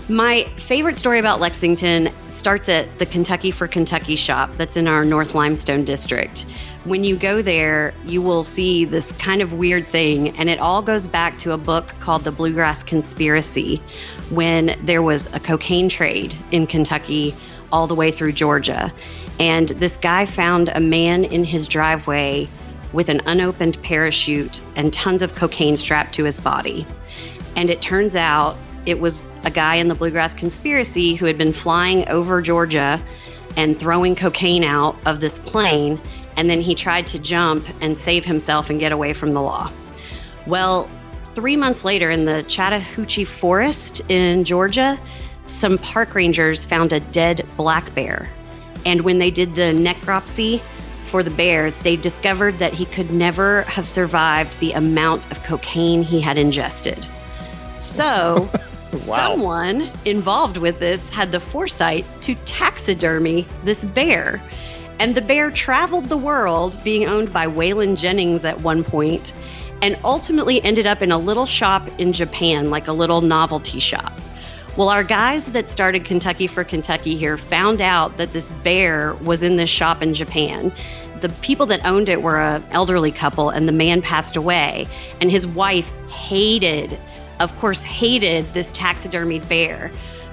My 0.09 0.45
favorite 0.57 0.99
story 0.99 1.19
about 1.19 1.41
Lexington 1.41 2.11
starts 2.29 2.69
at 2.69 2.99
the 3.01 3.07
Kentucky 3.07 3.51
for 3.51 3.67
Kentucky 3.67 4.15
shop 4.15 4.53
that's 4.57 4.77
in 4.77 4.87
our 4.87 5.05
North 5.05 5.35
Limestone 5.35 5.85
district. 5.85 6.47
When 6.85 7.05
you 7.05 7.17
go 7.17 7.43
there, 7.43 7.95
you 8.05 8.21
will 8.21 8.43
see 8.43 8.85
this 8.85 9.13
kind 9.13 9.41
of 9.41 9.53
weird 9.53 9.87
thing, 9.87 10.37
and 10.37 10.51
it 10.51 10.59
all 10.59 10.83
goes 10.83 11.07
back 11.07 11.39
to 11.39 11.53
a 11.53 11.59
book 11.59 11.95
called 12.01 12.25
The 12.25 12.33
Bluegrass 12.33 12.83
Conspiracy 12.83 13.81
when 14.31 14.77
there 14.83 15.03
was 15.03 15.33
a 15.33 15.39
cocaine 15.39 15.89
trade 15.89 16.35
in 16.51 16.67
Kentucky 16.67 17.37
all 17.71 17.87
the 17.87 17.95
way 17.95 18.11
through 18.11 18.33
Georgia. 18.33 18.93
And 19.39 19.69
this 19.69 19.97
guy 19.97 20.27
found 20.27 20.71
a 20.71 20.81
man 20.81 21.25
in 21.25 21.45
his 21.45 21.69
driveway 21.69 22.49
with 22.93 23.09
an 23.09 23.23
unopened 23.27 23.81
parachute 23.83 24.61
and 24.75 24.93
tons 24.93 25.23
of 25.23 25.37
cocaine 25.37 25.77
strapped 25.77 26.15
to 26.17 26.25
his 26.25 26.37
body. 26.37 26.87
And 27.55 27.71
it 27.71 27.81
turns 27.81 28.17
out 28.17 28.57
it 28.87 28.99
was 28.99 29.33
a 29.45 29.51
guy 29.51 29.77
in 29.77 29.87
the 29.87 29.95
Bluegrass 29.95 30.35
Conspiracy 30.35 31.15
who 31.15 31.27
had 31.27 31.39
been 31.39 31.53
flying 31.53 32.09
over 32.09 32.43
Georgia 32.43 33.01
and 33.57 33.79
throwing 33.79 34.17
cocaine 34.17 34.65
out 34.65 34.97
of 35.07 35.21
this 35.21 35.39
plane 35.39 36.01
and 36.37 36.49
then 36.49 36.61
he 36.61 36.75
tried 36.75 37.07
to 37.09 37.19
jump 37.19 37.67
and 37.81 37.99
save 37.99 38.25
himself 38.25 38.71
and 38.71 38.81
get 38.81 38.93
away 38.93 39.13
from 39.13 39.35
the 39.35 39.41
law. 39.41 39.71
Well, 40.47 40.89
three 41.35 41.57
months 41.57 41.85
later, 41.85 42.11
in 42.11 42.25
the 42.25 42.43
Chattahoochee 42.45 43.25
Forest 43.25 44.03
in 44.09 44.45
Georgia, 44.45 44.99
some 45.47 45.79
park 45.79 46.15
rangers 46.15 46.65
found 46.65 46.93
a 46.93 47.01
dead 47.01 47.47
black 47.57 47.95
bear. 47.95 48.29
And 48.85 49.03
when 49.03 49.19
they 49.19 49.31
did 49.31 49.55
the 49.55 49.73
necropsy 49.73 50.61
for 51.05 51.23
the 51.23 51.31
bear, 51.31 51.71
they 51.83 51.97
discovered 51.97 52.59
that 52.59 52.73
he 52.73 52.85
could 52.87 53.13
never 53.13 53.63
have 53.63 53.87
survived 53.87 54.59
the 54.61 54.73
amount 54.73 55.31
of 55.31 55.43
cocaine 55.43 56.03
he 56.03 56.21
had 56.21 56.39
ingested. 56.39 57.07
So, 57.75 58.51
wow. 59.07 59.17
someone 59.17 59.91
involved 60.05 60.57
with 60.57 60.79
this 60.79 61.11
had 61.11 61.33
the 61.33 61.41
foresight 61.41 62.05
to 62.23 62.35
taxidermy 62.47 63.47
this 63.65 63.85
bear. 63.85 64.41
And 65.03 65.17
the 65.17 65.21
bear 65.21 65.51
traveled 65.51 66.05
the 66.05 66.17
world, 66.17 66.79
being 66.85 67.09
owned 67.09 67.33
by 67.33 67.49
Waylon 67.49 67.99
Jennings 67.99 68.45
at 68.45 68.61
one 68.61 68.85
point, 68.85 69.33
and 69.83 69.99
ultimately 70.05 70.63
ended 70.63 70.87
up 70.87 71.03
in 71.03 71.11
a 71.11 71.19
little 71.19 71.45
shop 71.45 71.89
in 71.99 72.13
Japan, 72.13 72.71
like 72.71 72.87
a 72.87 72.93
little 72.93 73.21
novelty 73.21 73.81
shop. 73.81 74.13
Well, 74.77 74.91
our 74.91 75.03
guys 75.03 75.47
that 75.47 75.69
started 75.71 76.05
Kentucky 76.05 76.47
for 76.47 76.63
Kentucky 76.63 77.17
here 77.17 77.37
found 77.37 77.81
out 77.81 78.17
that 78.19 78.33
this 78.33 78.53
bear 78.63 79.15
was 79.15 79.43
in 79.43 79.57
this 79.57 79.69
shop 79.69 80.03
in 80.03 80.15
Japan. 80.15 80.71
The 81.21 81.31
people 81.31 81.67
that 81.67 81.85
owned 81.85 82.09
it 82.09 82.23
were 82.23 82.41
an 82.41 82.63
elderly 82.71 83.11
couple, 83.11 83.51
and 83.51 83.67
the 83.67 83.73
man 83.73 84.03
passed 84.03 84.37
away, 84.37 84.87
and 85.21 85.33
his 85.33 85.45
wife 85.45 85.91
hated, 86.11 86.97
of 87.41 87.53
course, 87.59 87.83
hated 87.83 88.45
this 88.55 88.71
taxidermied 88.71 89.49
bear. 89.49 89.91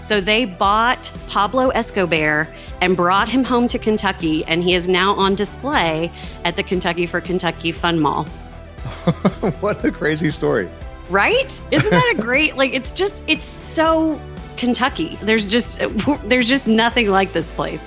So 0.09 0.19
they 0.19 0.45
bought 0.45 1.11
Pablo 1.27 1.69
Escobar 1.69 2.47
and 2.81 2.97
brought 2.97 3.29
him 3.29 3.43
home 3.43 3.67
to 3.67 3.77
Kentucky, 3.77 4.43
and 4.45 4.63
he 4.63 4.73
is 4.73 4.89
now 4.89 5.13
on 5.13 5.35
display 5.35 6.11
at 6.43 6.55
the 6.55 6.63
Kentucky 6.63 7.05
for 7.05 7.21
Kentucky 7.21 7.71
Fun 7.71 7.99
Mall. 7.99 8.23
what 9.59 9.85
a 9.85 9.91
crazy 9.91 10.31
story. 10.31 10.67
Right? 11.11 11.61
Isn't 11.69 11.91
that 11.91 12.15
a 12.17 12.21
great 12.23 12.57
like 12.57 12.73
it's 12.73 12.91
just 12.91 13.23
it's 13.27 13.45
so 13.45 14.19
Kentucky. 14.57 15.15
There's 15.21 15.51
just 15.51 15.79
there's 16.23 16.47
just 16.47 16.67
nothing 16.67 17.09
like 17.09 17.31
this 17.31 17.51
place. 17.51 17.85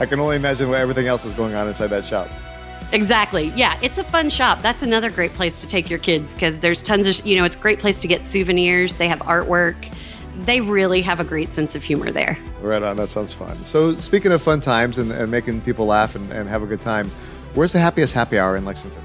I 0.00 0.06
can 0.06 0.20
only 0.20 0.36
imagine 0.36 0.70
what 0.70 0.80
everything 0.80 1.06
else 1.06 1.26
is 1.26 1.34
going 1.34 1.54
on 1.54 1.68
inside 1.68 1.88
that 1.88 2.06
shop. 2.06 2.30
Exactly. 2.92 3.52
Yeah, 3.54 3.78
it's 3.82 3.98
a 3.98 4.04
fun 4.04 4.30
shop. 4.30 4.62
That's 4.62 4.80
another 4.80 5.10
great 5.10 5.34
place 5.34 5.60
to 5.60 5.66
take 5.66 5.90
your 5.90 5.98
kids 5.98 6.32
because 6.32 6.60
there's 6.60 6.80
tons 6.80 7.06
of, 7.06 7.26
you 7.26 7.36
know, 7.36 7.44
it's 7.44 7.56
a 7.56 7.58
great 7.58 7.78
place 7.78 8.00
to 8.00 8.08
get 8.08 8.24
souvenirs. 8.24 8.96
They 8.96 9.06
have 9.06 9.20
artwork 9.20 9.76
they 10.38 10.60
really 10.60 11.02
have 11.02 11.20
a 11.20 11.24
great 11.24 11.50
sense 11.50 11.74
of 11.74 11.82
humor 11.82 12.10
there. 12.10 12.38
Right 12.60 12.82
on. 12.82 12.96
That 12.96 13.10
sounds 13.10 13.34
fun. 13.34 13.64
So, 13.64 13.94
speaking 13.96 14.32
of 14.32 14.42
fun 14.42 14.60
times 14.60 14.98
and, 14.98 15.12
and 15.12 15.30
making 15.30 15.60
people 15.62 15.86
laugh 15.86 16.14
and, 16.14 16.30
and 16.32 16.48
have 16.48 16.62
a 16.62 16.66
good 16.66 16.80
time, 16.80 17.10
where's 17.54 17.72
the 17.72 17.80
happiest 17.80 18.14
happy 18.14 18.38
hour 18.38 18.56
in 18.56 18.64
Lexington? 18.64 19.02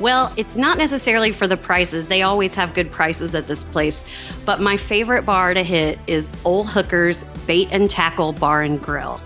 Well, 0.00 0.32
it's 0.36 0.56
not 0.56 0.76
necessarily 0.76 1.30
for 1.30 1.46
the 1.46 1.56
prices. 1.56 2.08
They 2.08 2.22
always 2.22 2.52
have 2.54 2.74
good 2.74 2.90
prices 2.90 3.34
at 3.34 3.46
this 3.46 3.64
place. 3.64 4.04
But 4.44 4.60
my 4.60 4.76
favorite 4.76 5.24
bar 5.24 5.54
to 5.54 5.62
hit 5.62 5.98
is 6.06 6.30
Old 6.44 6.68
Hooker's 6.68 7.24
Bait 7.46 7.68
and 7.70 7.88
Tackle 7.88 8.32
Bar 8.32 8.62
and 8.62 8.82
Grill. 8.82 9.20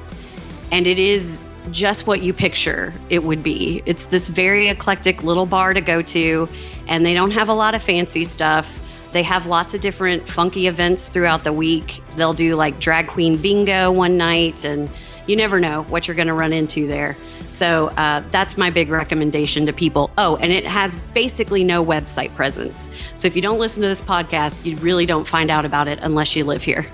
And 0.70 0.86
it 0.86 0.98
is 0.98 1.40
just 1.70 2.06
what 2.06 2.22
you 2.22 2.32
picture 2.32 2.92
it 3.08 3.24
would 3.24 3.42
be. 3.42 3.82
It's 3.86 4.06
this 4.06 4.28
very 4.28 4.68
eclectic 4.68 5.22
little 5.22 5.46
bar 5.46 5.74
to 5.74 5.80
go 5.80 6.02
to, 6.02 6.48
and 6.86 7.04
they 7.04 7.14
don't 7.14 7.30
have 7.30 7.48
a 7.48 7.54
lot 7.54 7.74
of 7.74 7.82
fancy 7.82 8.24
stuff. 8.24 8.78
They 9.12 9.22
have 9.22 9.46
lots 9.46 9.74
of 9.74 9.80
different 9.80 10.28
funky 10.28 10.66
events 10.66 11.08
throughout 11.08 11.44
the 11.44 11.52
week. 11.52 12.02
They'll 12.16 12.34
do 12.34 12.56
like 12.56 12.78
drag 12.78 13.08
queen 13.08 13.36
bingo 13.36 13.90
one 13.90 14.16
night, 14.16 14.64
and 14.64 14.90
you 15.26 15.36
never 15.36 15.60
know 15.60 15.84
what 15.84 16.06
you're 16.06 16.14
going 16.14 16.28
to 16.28 16.34
run 16.34 16.52
into 16.52 16.86
there. 16.86 17.16
So 17.50 17.88
uh, 17.88 18.22
that's 18.30 18.56
my 18.56 18.70
big 18.70 18.88
recommendation 18.88 19.66
to 19.66 19.72
people. 19.72 20.10
Oh, 20.16 20.36
and 20.36 20.52
it 20.52 20.64
has 20.64 20.94
basically 21.12 21.64
no 21.64 21.84
website 21.84 22.34
presence. 22.36 22.88
So 23.16 23.26
if 23.26 23.34
you 23.34 23.42
don't 23.42 23.58
listen 23.58 23.82
to 23.82 23.88
this 23.88 24.02
podcast, 24.02 24.64
you 24.64 24.76
really 24.76 25.06
don't 25.06 25.26
find 25.26 25.50
out 25.50 25.64
about 25.64 25.88
it 25.88 25.98
unless 26.02 26.36
you 26.36 26.44
live 26.44 26.62
here. 26.62 26.86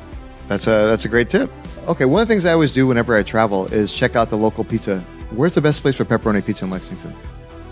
That's 0.49 0.67
a 0.67 0.87
that's 0.87 1.05
a 1.05 1.09
great 1.09 1.29
tip. 1.29 1.51
Okay, 1.87 2.07
one 2.07 2.23
of 2.23 2.29
the 2.29 2.33
things 2.33 2.47
I 2.47 2.53
always 2.53 2.73
do 2.73 2.87
whenever 2.87 3.15
I 3.15 3.23
travel 3.23 3.67
is 3.67 3.93
check 3.93 4.17
out 4.17 4.31
the 4.31 4.39
local 4.39 4.65
pizza. 4.65 5.01
Where's 5.31 5.55
the 5.55 5.61
best 5.61 5.83
place 5.83 5.97
for 5.97 6.05
pepperoni 6.05 6.45
pizza 6.45 6.65
in 6.65 6.71
Lexington? 6.71 7.15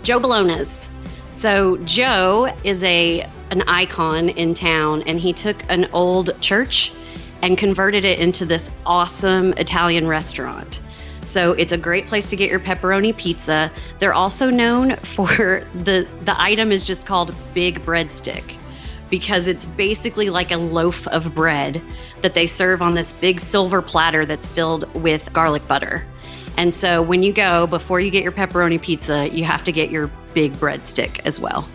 Joe 0.03 0.19
Bologna's. 0.19 0.82
So 1.43 1.75
Joe 1.79 2.55
is 2.63 2.81
a 2.83 3.27
an 3.51 3.63
icon 3.67 4.29
in 4.29 4.53
town, 4.53 5.01
and 5.01 5.19
he 5.19 5.33
took 5.33 5.61
an 5.69 5.89
old 5.91 6.39
church 6.39 6.93
and 7.41 7.57
converted 7.57 8.05
it 8.05 8.17
into 8.17 8.45
this 8.45 8.71
awesome 8.85 9.51
Italian 9.57 10.07
restaurant. 10.07 10.79
So 11.25 11.51
it's 11.51 11.73
a 11.73 11.77
great 11.77 12.07
place 12.07 12.29
to 12.29 12.37
get 12.37 12.49
your 12.49 12.61
pepperoni 12.61 13.17
pizza. 13.17 13.69
They're 13.99 14.13
also 14.13 14.49
known 14.49 14.95
for 14.95 15.65
the 15.75 16.07
the 16.23 16.41
item 16.41 16.71
is 16.71 16.81
just 16.81 17.05
called 17.05 17.35
big 17.53 17.81
breadstick 17.81 18.55
because 19.09 19.47
it's 19.47 19.65
basically 19.65 20.29
like 20.29 20.51
a 20.51 20.57
loaf 20.57 21.05
of 21.07 21.35
bread 21.35 21.81
that 22.21 22.35
they 22.35 22.47
serve 22.47 22.81
on 22.81 22.95
this 22.95 23.11
big 23.11 23.41
silver 23.41 23.81
platter 23.81 24.25
that's 24.25 24.47
filled 24.47 24.85
with 24.95 25.33
garlic 25.33 25.67
butter. 25.67 26.05
And 26.57 26.73
so 26.73 27.01
when 27.01 27.23
you 27.23 27.33
go, 27.33 27.67
before 27.67 27.99
you 27.99 28.11
get 28.11 28.23
your 28.23 28.31
pepperoni 28.31 28.81
pizza, 28.81 29.29
you 29.29 29.43
have 29.43 29.63
to 29.65 29.71
get 29.71 29.89
your 29.89 30.09
big 30.33 30.53
breadstick 30.53 31.21
as 31.25 31.39
well. 31.39 31.67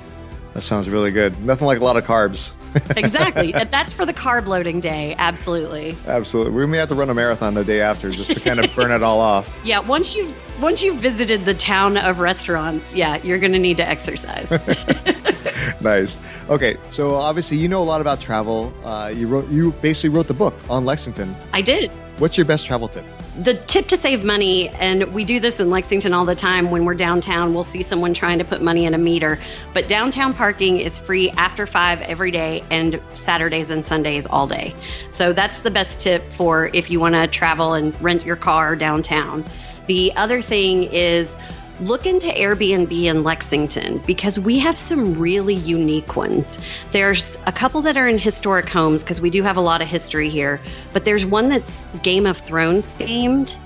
That 0.55 0.63
sounds 0.63 0.89
really 0.89 1.13
good. 1.13 1.39
Nothing 1.45 1.67
like 1.67 1.79
a 1.79 1.85
lot 1.85 1.97
of 1.97 2.05
carbs. 2.05 2.53
exactly. 2.97 3.53
That's 3.53 3.93
for 3.93 4.05
the 4.05 4.13
carb 4.13 4.47
loading 4.47 4.81
day. 4.81 5.15
Absolutely. 5.17 5.97
Absolutely. 6.07 6.53
We 6.53 6.67
may 6.67 6.79
have 6.79 6.89
to 6.89 6.95
run 6.95 7.11
a 7.11 7.15
marathon 7.15 7.55
the 7.55 7.65
day 7.65 7.81
after 7.81 8.11
just 8.11 8.33
to 8.33 8.41
kind 8.41 8.59
of 8.59 8.75
burn 8.75 8.91
it 8.91 9.03
all 9.03 9.21
off. 9.21 9.53
Yeah. 9.65 9.81
Once 9.81 10.17
you've 10.17 10.35
once 10.61 10.83
you've 10.83 10.97
visited 10.97 11.45
the 11.45 11.55
town 11.55 11.97
of 11.97 12.21
restaurants, 12.21 12.93
yeah, 12.95 13.23
you're 13.23 13.39
going 13.39 13.53
to 13.53 13.59
need 13.59 13.77
to 13.77 13.87
exercise. 13.87 14.51
nice. 15.81 16.19
Okay. 16.49 16.77
So 16.91 17.15
obviously, 17.17 17.59
you 17.59 17.69
know 17.69 17.83
a 17.83 17.85
lot 17.85 18.01
about 18.01 18.21
travel. 18.21 18.73
Uh, 18.85 19.13
you 19.15 19.29
wrote. 19.29 19.49
You 19.51 19.73
basically 19.83 20.11
wrote 20.11 20.27
the 20.27 20.35
book 20.35 20.55
on 20.71 20.85
Lexington. 20.85 21.37
I 21.53 21.61
did. 21.61 21.91
What's 22.19 22.37
your 22.37 22.47
best 22.47 22.67
travel 22.67 22.89
tip? 22.89 23.05
The 23.39 23.55
tip 23.55 23.87
to 23.89 23.97
save 23.97 24.25
money, 24.25 24.69
and 24.69 25.15
we 25.15 25.25
do 25.25 25.39
this 25.39 25.61
in 25.61 25.71
Lexington 25.71 26.13
all 26.13 26.25
the 26.25 26.35
time 26.35 26.71
when 26.71 26.85
we're 26.85 26.95
downtown, 26.95 27.55
we'll 27.55 27.63
see 27.63 27.85
someone 27.85 28.13
trying 28.13 28.39
to 28.39 28.45
put 28.45 28.61
money 28.61 28.85
in 28.85 28.95
a 28.95 28.99
meter. 28.99 29.39
But 29.73 29.87
downtown 29.87 30.35
parking 30.35 30.79
is 30.79 30.99
free 30.99 31.31
after 31.31 31.65
five 31.65 32.03
every 32.03 32.33
day 32.33 32.65
and 32.71 33.01
Saturdays 33.15 33.71
and 33.71 33.85
Sundays 33.85 34.27
all 34.27 34.49
day. 34.49 34.75
So 35.11 35.33
that's 35.33 35.61
the 35.61 35.71
best 35.71 36.01
tip 36.01 36.25
for 36.33 36.71
if 36.73 36.91
you 36.91 36.99
want 36.99 37.15
to 37.15 37.29
travel 37.29 37.75
and 37.75 37.99
rent 38.03 38.25
your 38.25 38.37
car 38.37 38.75
downtown. 38.75 39.45
The 39.87 40.13
other 40.17 40.43
thing 40.43 40.85
is, 40.85 41.37
look 41.81 42.07
into 42.07 42.27
Airbnb 42.27 43.05
in 43.05 43.23
Lexington 43.23 43.99
because 44.07 44.39
we 44.39 44.59
have 44.59 44.79
some 44.79 45.15
really 45.15 45.55
unique 45.55 46.17
ones. 46.17 46.59
There's 46.93 47.39
a 47.47 47.53
couple 47.53 47.83
that 47.83 47.97
are 47.97 48.09
in 48.09 48.19
historic 48.19 48.69
homes 48.69 49.03
because 49.03 49.21
we 49.21 49.31
do 49.31 49.43
have 49.43 49.57
a 49.57 49.61
lot 49.61 49.81
of 49.81 49.89
history 49.89 50.29
here, 50.29 50.61
but 50.93 51.05
there's 51.05 51.25
one 51.25 51.49
that's 51.49 51.87
Game 52.03 52.27
of 52.27 52.39
Thrones 52.39 52.93
themed. 52.93 53.57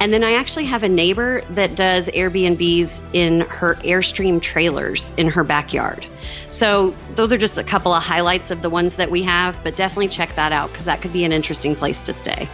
And 0.00 0.14
then 0.14 0.22
I 0.22 0.34
actually 0.34 0.64
have 0.66 0.84
a 0.84 0.88
neighbor 0.88 1.42
that 1.50 1.74
does 1.74 2.06
Airbnbs 2.08 3.02
in 3.12 3.40
her 3.40 3.74
Airstream 3.76 4.40
trailers 4.40 5.10
in 5.16 5.28
her 5.28 5.42
backyard. 5.42 6.06
So 6.46 6.94
those 7.16 7.32
are 7.32 7.38
just 7.38 7.58
a 7.58 7.64
couple 7.64 7.92
of 7.92 8.02
highlights 8.02 8.52
of 8.52 8.62
the 8.62 8.70
ones 8.70 8.94
that 8.94 9.10
we 9.10 9.24
have, 9.24 9.58
but 9.64 9.74
definitely 9.74 10.08
check 10.08 10.34
that 10.36 10.52
out 10.52 10.70
because 10.70 10.84
that 10.84 11.02
could 11.02 11.12
be 11.12 11.24
an 11.24 11.32
interesting 11.32 11.74
place 11.74 12.00
to 12.02 12.12
stay. 12.12 12.48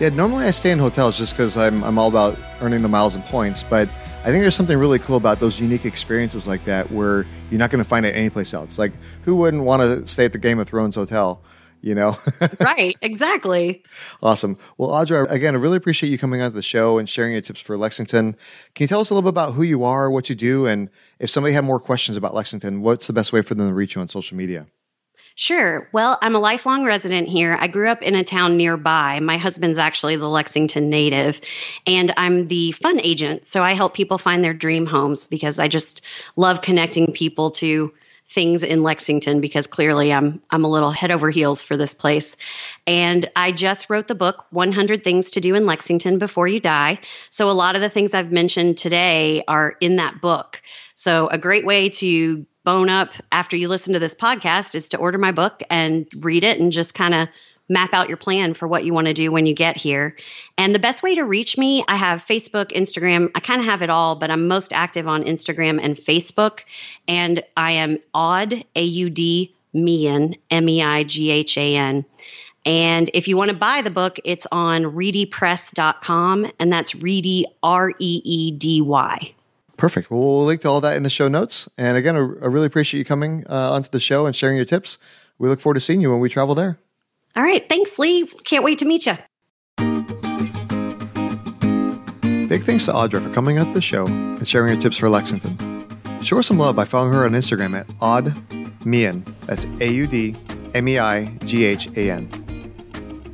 Yeah, 0.00 0.08
normally 0.10 0.46
I 0.46 0.50
stay 0.52 0.70
in 0.70 0.78
hotels 0.78 1.18
just 1.18 1.34
because 1.34 1.56
I'm, 1.56 1.84
I'm 1.84 1.98
all 1.98 2.08
about 2.08 2.38
earning 2.60 2.82
the 2.82 2.88
miles 2.88 3.16
and 3.16 3.24
points, 3.24 3.62
but 3.62 3.88
I 4.28 4.30
think 4.30 4.42
there's 4.42 4.54
something 4.54 4.76
really 4.76 4.98
cool 4.98 5.16
about 5.16 5.40
those 5.40 5.58
unique 5.58 5.86
experiences 5.86 6.46
like 6.46 6.66
that 6.66 6.92
where 6.92 7.24
you're 7.50 7.58
not 7.58 7.70
going 7.70 7.82
to 7.82 7.88
find 7.88 8.04
it 8.04 8.14
anyplace 8.14 8.52
else. 8.52 8.78
Like, 8.78 8.92
who 9.22 9.34
wouldn't 9.36 9.62
want 9.62 9.80
to 9.80 10.06
stay 10.06 10.26
at 10.26 10.34
the 10.34 10.38
Game 10.38 10.58
of 10.58 10.68
Thrones 10.68 10.96
hotel? 10.96 11.42
You 11.80 11.94
know? 11.94 12.18
right, 12.60 12.94
exactly. 13.00 13.82
Awesome. 14.22 14.58
Well, 14.76 14.90
Audra, 14.90 15.30
again, 15.30 15.54
I 15.54 15.58
really 15.58 15.78
appreciate 15.78 16.10
you 16.10 16.18
coming 16.18 16.42
on 16.42 16.52
the 16.52 16.60
show 16.60 16.98
and 16.98 17.08
sharing 17.08 17.32
your 17.32 17.40
tips 17.40 17.62
for 17.62 17.78
Lexington. 17.78 18.36
Can 18.74 18.84
you 18.84 18.88
tell 18.88 19.00
us 19.00 19.08
a 19.08 19.14
little 19.14 19.22
bit 19.22 19.34
about 19.34 19.54
who 19.54 19.62
you 19.62 19.82
are, 19.84 20.10
what 20.10 20.28
you 20.28 20.34
do, 20.34 20.66
and 20.66 20.90
if 21.18 21.30
somebody 21.30 21.54
had 21.54 21.64
more 21.64 21.80
questions 21.80 22.18
about 22.18 22.34
Lexington, 22.34 22.82
what's 22.82 23.06
the 23.06 23.14
best 23.14 23.32
way 23.32 23.40
for 23.40 23.54
them 23.54 23.66
to 23.66 23.72
reach 23.72 23.94
you 23.94 24.02
on 24.02 24.08
social 24.08 24.36
media? 24.36 24.66
Sure. 25.40 25.88
Well, 25.92 26.18
I'm 26.20 26.34
a 26.34 26.40
lifelong 26.40 26.84
resident 26.84 27.28
here. 27.28 27.56
I 27.60 27.68
grew 27.68 27.88
up 27.88 28.02
in 28.02 28.16
a 28.16 28.24
town 28.24 28.56
nearby. 28.56 29.20
My 29.20 29.38
husband's 29.38 29.78
actually 29.78 30.16
the 30.16 30.26
Lexington 30.28 30.90
native, 30.90 31.40
and 31.86 32.12
I'm 32.16 32.48
the 32.48 32.72
fun 32.72 32.98
agent. 32.98 33.46
So 33.46 33.62
I 33.62 33.74
help 33.74 33.94
people 33.94 34.18
find 34.18 34.42
their 34.42 34.52
dream 34.52 34.84
homes 34.84 35.28
because 35.28 35.60
I 35.60 35.68
just 35.68 36.02
love 36.34 36.60
connecting 36.60 37.12
people 37.12 37.52
to 37.52 37.94
things 38.28 38.64
in 38.64 38.82
Lexington 38.82 39.40
because 39.40 39.68
clearly 39.68 40.12
I'm 40.12 40.42
I'm 40.50 40.64
a 40.64 40.68
little 40.68 40.90
head 40.90 41.12
over 41.12 41.30
heels 41.30 41.62
for 41.62 41.76
this 41.76 41.94
place. 41.94 42.34
And 42.84 43.30
I 43.36 43.52
just 43.52 43.88
wrote 43.88 44.08
the 44.08 44.16
book 44.16 44.44
100 44.50 45.04
Things 45.04 45.30
to 45.30 45.40
Do 45.40 45.54
in 45.54 45.66
Lexington 45.66 46.18
Before 46.18 46.48
You 46.48 46.58
Die. 46.58 46.98
So 47.30 47.48
a 47.48 47.52
lot 47.52 47.76
of 47.76 47.80
the 47.80 47.88
things 47.88 48.12
I've 48.12 48.32
mentioned 48.32 48.76
today 48.76 49.44
are 49.46 49.76
in 49.80 49.96
that 49.96 50.20
book. 50.20 50.60
So 50.96 51.28
a 51.28 51.38
great 51.38 51.64
way 51.64 51.90
to 51.90 52.44
bone 52.68 52.90
up 52.90 53.14
after 53.32 53.56
you 53.56 53.66
listen 53.66 53.94
to 53.94 53.98
this 53.98 54.14
podcast 54.14 54.74
is 54.74 54.90
to 54.90 54.98
order 54.98 55.16
my 55.16 55.32
book 55.32 55.62
and 55.70 56.06
read 56.18 56.44
it 56.44 56.60
and 56.60 56.70
just 56.70 56.92
kind 56.92 57.14
of 57.14 57.26
map 57.70 57.94
out 57.94 58.08
your 58.08 58.18
plan 58.18 58.52
for 58.52 58.68
what 58.68 58.84
you 58.84 58.92
want 58.92 59.06
to 59.06 59.14
do 59.14 59.32
when 59.32 59.46
you 59.46 59.54
get 59.54 59.74
here. 59.74 60.14
And 60.58 60.74
the 60.74 60.78
best 60.78 61.02
way 61.02 61.14
to 61.14 61.22
reach 61.22 61.56
me, 61.56 61.82
I 61.88 61.96
have 61.96 62.22
Facebook, 62.22 62.72
Instagram. 62.72 63.30
I 63.34 63.40
kind 63.40 63.62
of 63.62 63.64
have 63.64 63.80
it 63.80 63.88
all, 63.88 64.16
but 64.16 64.30
I'm 64.30 64.48
most 64.48 64.74
active 64.74 65.08
on 65.08 65.24
Instagram 65.24 65.82
and 65.82 65.96
Facebook. 65.96 66.60
And 67.08 67.42
I 67.56 67.70
am 67.72 68.00
Aud, 68.12 68.62
A 68.76 68.82
U 68.82 69.08
D, 69.08 69.54
Meighan, 69.74 70.36
M 70.50 70.68
E 70.68 70.82
I 70.82 71.04
G 71.04 71.30
H 71.30 71.56
A 71.56 71.74
N. 71.74 72.04
And 72.66 73.10
if 73.14 73.28
you 73.28 73.38
want 73.38 73.50
to 73.50 73.56
buy 73.56 73.80
the 73.80 73.90
book, 73.90 74.20
it's 74.26 74.46
on 74.52 74.82
reedypress.com, 74.82 76.52
and 76.60 76.70
that's 76.70 76.94
Reedy, 76.94 77.46
R 77.62 77.92
E 77.98 78.20
E 78.22 78.50
D 78.50 78.82
Y. 78.82 79.34
Perfect. 79.78 80.10
Well, 80.10 80.20
we'll 80.20 80.44
link 80.44 80.60
to 80.62 80.68
all 80.68 80.80
that 80.80 80.96
in 80.96 81.04
the 81.04 81.10
show 81.10 81.28
notes. 81.28 81.68
And 81.78 81.96
again, 81.96 82.16
I, 82.16 82.18
really 82.18 82.66
appreciate 82.66 82.98
you 82.98 83.04
coming 83.04 83.46
uh, 83.48 83.72
onto 83.72 83.88
the 83.88 84.00
show 84.00 84.26
and 84.26 84.34
sharing 84.34 84.56
your 84.56 84.66
tips. 84.66 84.98
We 85.38 85.48
look 85.48 85.60
forward 85.60 85.74
to 85.74 85.80
seeing 85.80 86.00
you 86.00 86.10
when 86.10 86.18
we 86.18 86.28
travel 86.28 86.56
there. 86.56 86.80
All 87.36 87.44
right. 87.44 87.66
Thanks, 87.68 87.96
Lee. 87.96 88.26
Can't 88.44 88.64
wait 88.64 88.78
to 88.80 88.84
meet 88.84 89.06
you. 89.06 89.16
Big 92.48 92.64
thanks 92.64 92.86
to 92.86 92.92
Audra 92.92 93.22
for 93.22 93.32
coming 93.32 93.58
on 93.60 93.72
the 93.72 93.80
show 93.80 94.06
and 94.06 94.48
sharing 94.48 94.74
her 94.74 94.80
tips 94.80 94.96
for 94.96 95.08
Lexington. 95.08 95.56
Show 96.22 96.36
her 96.36 96.42
some 96.42 96.58
love 96.58 96.74
by 96.74 96.84
following 96.84 97.12
her 97.12 97.24
on 97.24 97.32
Instagram 97.32 97.78
at 97.78 97.86
Aud. 98.00 98.34
That's 99.46 99.64
A 99.80 99.92
U 99.92 100.06
D 100.08 100.34
M 100.74 100.88
E 100.88 100.98
I 100.98 101.26
G 101.44 101.64
H 101.64 101.86
A 101.96 102.10
N. 102.10 102.28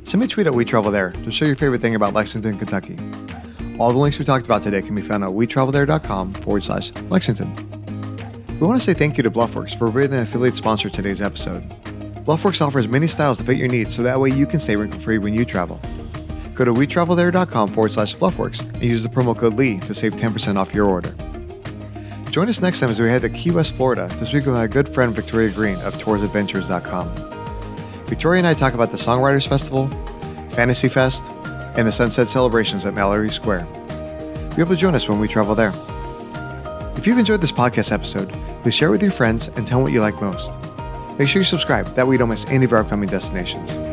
Send 0.03 0.19
me 0.19 0.25
a 0.25 0.27
tweet 0.27 0.45
at 0.45 0.53
We 0.53 0.63
Travel 0.63 0.91
There 0.91 1.11
to 1.11 1.31
show 1.31 1.45
your 1.45 1.55
favorite 1.55 1.81
thing 1.81 1.95
about 1.95 2.13
Lexington, 2.13 2.59
Kentucky. 2.59 2.99
All 3.77 3.91
the 3.91 3.97
links 3.97 4.17
we 4.17 4.25
talked 4.25 4.45
about 4.45 4.63
today 4.63 4.81
can 4.81 4.95
be 4.95 5.01
found 5.01 5.23
at 5.23 5.31
wetravelthere.com 5.31 6.33
forward 6.35 6.63
slash 6.63 6.91
Lexington. 7.09 7.53
We 8.59 8.65
want 8.65 8.79
to 8.79 8.85
say 8.85 8.93
thank 8.93 9.17
you 9.17 9.23
to 9.23 9.31
Bluffworks 9.31 9.77
for 9.77 9.91
being 9.91 10.13
an 10.13 10.21
affiliate 10.21 10.55
sponsor 10.55 10.87
of 10.87 10.93
today's 10.93 11.21
episode. 11.21 11.67
Bluffworks 12.25 12.65
offers 12.65 12.87
many 12.87 13.07
styles 13.07 13.37
to 13.37 13.43
fit 13.43 13.57
your 13.57 13.67
needs 13.67 13.93
so 13.93 14.01
that 14.03 14.19
way 14.19 14.29
you 14.29 14.47
can 14.47 14.61
stay 14.61 14.77
wrinkle 14.77 14.99
free 14.99 15.17
when 15.17 15.33
you 15.33 15.43
travel. 15.43 15.79
Go 16.53 16.63
to 16.63 16.73
wetravelthere.com 16.73 17.69
forward 17.69 17.91
slash 17.91 18.15
Bluffworks 18.15 18.61
and 18.73 18.83
use 18.83 19.03
the 19.03 19.09
promo 19.09 19.37
code 19.37 19.55
LEE 19.55 19.79
to 19.81 19.93
save 19.93 20.13
10% 20.13 20.55
off 20.55 20.73
your 20.73 20.85
order. 20.85 21.13
Join 22.31 22.47
us 22.47 22.61
next 22.61 22.79
time 22.79 22.89
as 22.89 22.99
we 22.99 23.09
head 23.09 23.23
to 23.23 23.29
Key 23.29 23.51
West, 23.51 23.75
Florida 23.75 24.07
to 24.07 24.25
speak 24.25 24.45
with 24.45 24.55
my 24.55 24.67
good 24.67 24.87
friend 24.87 25.13
Victoria 25.13 25.49
Green 25.49 25.75
of 25.79 25.95
ToursAdventures.com. 25.95 28.05
Victoria 28.07 28.39
and 28.39 28.47
I 28.47 28.53
talk 28.53 28.73
about 28.73 28.91
the 28.91 28.97
Songwriters 28.97 29.47
Festival, 29.47 29.89
Fantasy 30.51 30.87
Fest, 30.87 31.25
and 31.77 31.87
the 31.87 31.91
Sunset 31.91 32.27
celebrations 32.27 32.85
at 32.85 32.93
Mallory 32.93 33.29
Square. 33.29 33.67
Be 34.55 34.61
able 34.61 34.71
to 34.71 34.75
join 34.75 34.95
us 34.95 35.09
when 35.09 35.19
we 35.19 35.27
travel 35.27 35.55
there. 35.55 35.73
If 36.95 37.05
you've 37.05 37.17
enjoyed 37.17 37.41
this 37.41 37.51
podcast 37.51 37.91
episode, 37.91 38.33
please 38.61 38.73
share 38.73 38.87
it 38.87 38.91
with 38.91 39.01
your 39.01 39.11
friends 39.11 39.49
and 39.49 39.67
tell 39.67 39.79
them 39.79 39.83
what 39.83 39.91
you 39.91 40.01
like 40.01 40.19
most. 40.21 40.51
Make 41.19 41.29
sure 41.29 41.41
you 41.41 41.45
subscribe, 41.45 41.85
that 41.95 42.07
way 42.07 42.15
you 42.15 42.17
don't 42.17 42.29
miss 42.29 42.45
any 42.47 42.65
of 42.65 42.73
our 42.73 42.79
upcoming 42.79 43.09
destinations. 43.09 43.84